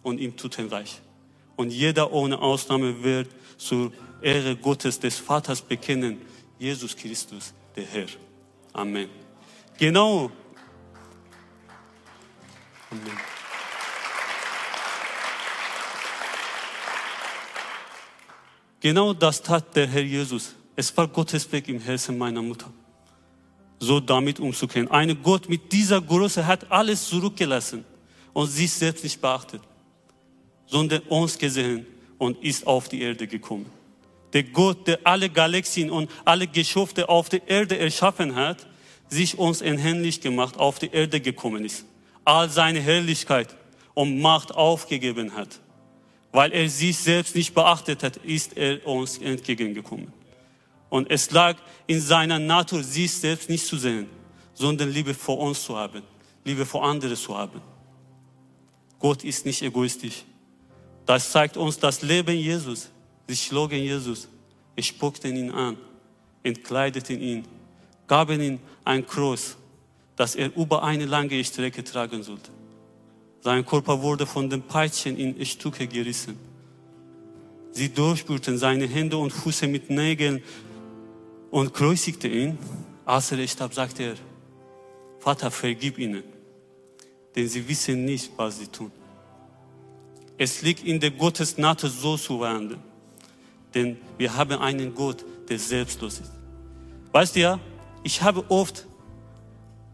und 0.04 0.20
im 0.20 0.36
Totenreich. 0.36 1.02
Und 1.56 1.72
jeder 1.72 2.12
ohne 2.12 2.40
Ausnahme 2.40 3.04
wird 3.04 3.30
zur 3.58 3.92
Ehre 4.22 4.56
Gottes 4.56 5.00
des 5.00 5.18
Vaters 5.18 5.62
bekennen, 5.62 6.22
Jesus 6.58 6.96
Christus, 6.96 7.54
der 7.76 7.86
Herr. 7.86 8.08
Amen. 8.74 9.10
Genau. 9.78 10.32
Amen. 12.90 13.33
Genau 18.84 19.14
das 19.14 19.42
tat 19.42 19.74
der 19.78 19.88
Herr 19.88 20.04
Jesus. 20.04 20.56
Es 20.76 20.96
war 20.98 21.08
Gottes 21.08 21.50
Weg 21.54 21.70
im 21.70 21.80
Herzen 21.80 22.18
meiner 22.18 22.42
Mutter. 22.42 22.70
so 23.80 24.00
damit 24.00 24.40
umzugehen. 24.42 24.92
Ein 24.92 25.22
Gott 25.24 25.48
mit 25.48 25.72
dieser 25.72 26.02
Größe 26.02 26.46
hat 26.46 26.70
alles 26.70 27.08
zurückgelassen 27.08 27.86
und 28.34 28.48
sich 28.48 28.72
selbst 28.72 29.06
nicht 29.06 29.22
beachtet, 29.22 29.62
sondern 30.66 31.02
uns 31.04 31.38
gesehen 31.38 31.86
und 32.18 32.42
ist 32.44 32.68
auf 32.68 32.90
die 32.90 33.02
Erde 33.02 33.26
gekommen. 33.26 33.68
Der 34.34 34.44
Gott, 34.44 34.86
der 34.88 35.00
alle 35.06 35.30
Galaxien 35.30 35.90
und 35.90 36.10
alle 36.26 36.48
Geschöpfe 36.48 37.08
auf 37.08 37.30
der 37.30 37.48
Erde 37.48 37.78
erschaffen 37.78 38.36
hat, 38.36 38.68
sich 39.08 39.38
uns 39.38 39.62
ähnlich 39.62 40.20
gemacht, 40.20 40.58
auf 40.58 40.80
die 40.80 40.92
Erde 40.92 41.22
gekommen 41.22 41.64
ist. 41.64 41.86
All 42.26 42.50
seine 42.50 42.82
Herrlichkeit 42.82 43.56
und 43.94 44.20
Macht 44.20 44.54
aufgegeben 44.54 45.36
hat. 45.36 45.60
Weil 46.34 46.52
er 46.52 46.68
sich 46.68 46.98
selbst 46.98 47.36
nicht 47.36 47.54
beachtet 47.54 48.02
hat, 48.02 48.18
ist 48.18 48.58
er 48.58 48.86
uns 48.88 49.20
entgegengekommen. 49.20 50.12
Und 50.90 51.10
es 51.10 51.30
lag 51.30 51.58
in 51.86 52.02
seiner 52.02 52.40
Natur, 52.40 52.84
sich 52.84 53.14
selbst 53.14 53.50
nicht 53.50 53.66
zu 53.66 53.78
sehen, 53.78 54.08
sondern 54.56 54.92
Liebe 54.92 55.14
vor 55.14 55.38
uns 55.38 55.64
zu 55.64 55.78
haben, 55.78 56.02
Liebe 56.44 56.66
vor 56.66 56.84
anderen 56.84 57.16
zu 57.16 57.38
haben. 57.38 57.62
Gott 58.98 59.24
ist 59.24 59.46
nicht 59.46 59.62
egoistisch. 59.62 60.24
Das 61.06 61.32
zeigt 61.32 61.56
uns 61.56 61.78
das 61.78 62.02
Leben 62.02 62.36
Jesus. 62.36 62.90
Sie 63.28 63.36
schlugen 63.36 63.78
Jesus, 63.80 64.28
spuckten 64.80 65.36
ihn 65.36 65.52
an, 65.52 65.78
entkleideten 66.42 67.22
ihn, 67.22 67.46
gaben 68.08 68.42
ihm 68.42 68.60
ein 68.84 69.06
Kreuz, 69.06 69.56
das 70.16 70.34
er 70.34 70.56
über 70.56 70.82
eine 70.82 71.06
lange 71.06 71.44
Strecke 71.44 71.84
tragen 71.84 72.24
sollte. 72.24 72.50
Sein 73.44 73.66
Körper 73.66 74.02
wurde 74.02 74.26
von 74.26 74.50
den 74.50 74.62
Peitschen 74.62 75.18
in 75.18 75.46
Stücke 75.46 75.86
gerissen. 75.86 76.38
Sie 77.72 77.90
durchspürten 77.90 78.58
seine 78.58 78.88
Hände 78.88 79.18
und 79.18 79.32
Füße 79.32 79.68
mit 79.68 79.90
Nägeln 79.90 80.42
und 81.52 81.74
kreuzigte 81.74 82.30
ihn. 82.30 82.58
Als 83.04 83.34
er 83.34 83.46
starb, 83.46 83.74
sagte 83.74 84.04
er, 84.04 84.16
Vater, 85.20 85.52
vergib 85.52 85.98
ihnen, 85.98 86.24
denn 87.36 87.50
sie 87.50 87.68
wissen 87.68 88.06
nicht, 88.06 88.32
was 88.38 88.60
sie 88.60 88.68
tun. 88.68 88.92
Es 90.38 90.62
liegt 90.62 90.86
in 90.86 91.02
der 91.02 91.12
Gottes 91.12 91.58
Natur, 91.58 91.90
so 91.90 92.16
zu 92.16 92.40
wandeln. 92.40 92.82
Denn 93.74 93.98
wir 94.18 94.34
haben 94.38 94.60
einen 94.60 94.96
Gott, 94.96 95.26
der 95.50 95.60
selbstlos 95.60 96.22
ist. 96.22 96.32
Weißt 97.12 97.36
du 97.36 97.42
ja, 97.42 97.60
ich 98.04 98.22
habe 98.22 98.50
oft 98.50 98.86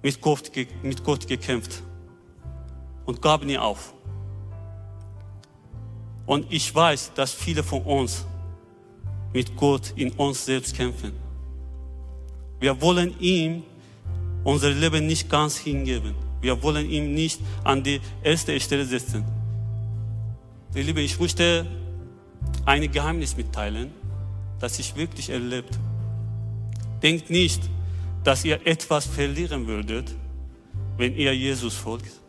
mit 0.03 0.21
Gott, 0.21 0.51
mit 0.83 1.03
Gott 1.03 1.27
gekämpft 1.27 1.81
und 3.10 3.24
gab 3.24 3.43
nie 3.43 3.57
auf. 3.57 3.91
Und 6.28 6.45
ich 6.51 6.74
weiß, 6.74 7.14
dass 7.16 7.34
viele 7.34 7.64
von 7.64 7.82
uns 7.82 8.24
mit 9.34 9.55
Gott 9.55 9.93
in 9.95 10.12
uns 10.12 10.45
selbst 10.45 10.76
kämpfen. 10.76 11.14
Wir 12.60 12.80
wollen 12.80 13.20
ihm 13.20 13.64
unser 14.43 14.70
Leben 14.70 15.07
nicht 15.07 15.28
ganz 15.28 15.57
hingeben. 15.57 16.14
Wir 16.39 16.62
wollen 16.62 16.88
ihm 16.88 17.16
nicht 17.16 17.41
an 17.64 17.82
die 17.82 17.99
erste 18.22 18.60
Stelle 18.60 18.86
setzen. 18.86 19.26
Ihr 20.76 20.84
Lieben, 20.84 20.99
ich 20.99 21.20
möchte 21.20 21.66
ein 22.66 22.91
Geheimnis 22.91 23.36
mitteilen, 23.36 23.91
das 24.60 24.78
ich 24.78 24.95
wirklich 24.95 25.32
erlebt. 25.32 25.80
Denkt 27.01 27.32
nicht, 27.32 27.64
dass 28.24 28.45
ihr 28.45 28.68
etwas 28.68 29.07
verlieren 29.07 29.66
würdet, 29.66 30.14
wenn 30.97 31.16
ihr 31.16 31.36
Jesus 31.36 31.74
folgt. 31.74 32.20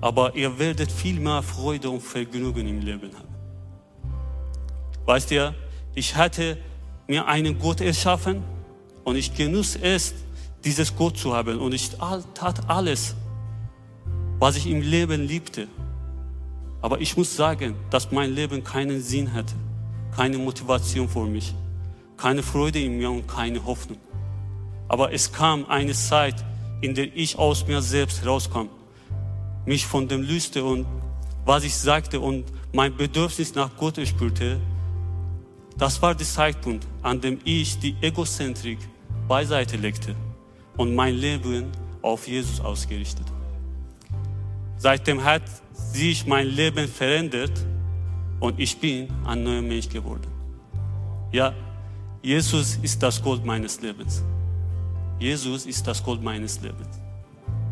Aber 0.00 0.34
ihr 0.34 0.58
werdet 0.58 0.90
viel 0.90 1.20
mehr 1.20 1.42
Freude 1.42 1.90
und 1.90 2.00
Vergnügen 2.00 2.66
im 2.66 2.80
Leben 2.80 3.10
haben. 3.14 3.28
Weißt 5.04 5.30
ihr, 5.30 5.54
ich 5.94 6.16
hatte 6.16 6.56
mir 7.06 7.26
einen 7.26 7.58
Gott 7.58 7.80
erschaffen 7.80 8.42
und 9.04 9.16
ich 9.16 9.34
genuss 9.34 9.76
es, 9.76 10.14
dieses 10.64 10.94
Gott 10.94 11.18
zu 11.18 11.34
haben. 11.34 11.58
Und 11.58 11.74
ich 11.74 11.90
tat 12.34 12.68
alles, 12.68 13.14
was 14.38 14.56
ich 14.56 14.66
im 14.66 14.80
Leben 14.80 15.26
liebte. 15.26 15.68
Aber 16.82 17.00
ich 17.00 17.16
muss 17.16 17.36
sagen, 17.36 17.74
dass 17.90 18.10
mein 18.10 18.34
Leben 18.34 18.64
keinen 18.64 19.02
Sinn 19.02 19.34
hatte, 19.34 19.54
keine 20.16 20.38
Motivation 20.38 21.08
für 21.08 21.26
mich, 21.26 21.54
keine 22.16 22.42
Freude 22.42 22.80
in 22.80 22.96
mir 22.96 23.10
und 23.10 23.26
keine 23.26 23.64
Hoffnung. 23.64 23.98
Aber 24.88 25.12
es 25.12 25.32
kam 25.32 25.66
eine 25.66 25.92
Zeit, 25.92 26.36
in 26.80 26.94
der 26.94 27.14
ich 27.14 27.38
aus 27.38 27.66
mir 27.66 27.82
selbst 27.82 28.22
herauskam, 28.22 28.68
mich 29.70 29.86
von 29.86 30.08
dem 30.08 30.22
löste 30.22 30.64
und 30.64 30.84
was 31.44 31.62
ich 31.62 31.76
sagte 31.76 32.18
und 32.18 32.44
mein 32.72 32.96
Bedürfnis 32.96 33.54
nach 33.54 33.70
Gott 33.76 34.04
spürte. 34.04 34.58
Das 35.78 36.02
war 36.02 36.12
der 36.12 36.26
Zeitpunkt, 36.26 36.84
an 37.02 37.20
dem 37.20 37.38
ich 37.44 37.78
die 37.78 37.94
Egozentrik 38.00 38.80
beiseite 39.28 39.76
legte 39.76 40.16
und 40.76 40.92
mein 40.92 41.14
Leben 41.14 41.70
auf 42.02 42.26
Jesus 42.26 42.58
ausgerichtet. 42.60 43.26
Seitdem 44.76 45.22
hat 45.22 45.44
sich 45.72 46.26
mein 46.26 46.48
Leben 46.48 46.88
verändert 46.88 47.56
und 48.40 48.58
ich 48.58 48.76
bin 48.76 49.06
ein 49.24 49.44
neuer 49.44 49.62
Mensch 49.62 49.88
geworden. 49.88 50.26
Ja, 51.30 51.54
Jesus 52.22 52.76
ist 52.82 53.00
das 53.04 53.22
Gold 53.22 53.44
meines 53.44 53.80
Lebens. 53.80 54.24
Jesus 55.20 55.64
ist 55.64 55.86
das 55.86 56.02
Gold 56.02 56.20
meines 56.24 56.60
Lebens. 56.60 56.99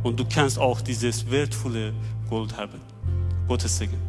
Und 0.08 0.18
du 0.18 0.24
kannst 0.24 0.58
auch 0.58 0.80
dieses 0.80 1.30
wertvolle 1.30 1.92
Gold 2.30 2.56
haben. 2.56 2.80
Gottes 3.46 3.76
Segen. 3.76 4.07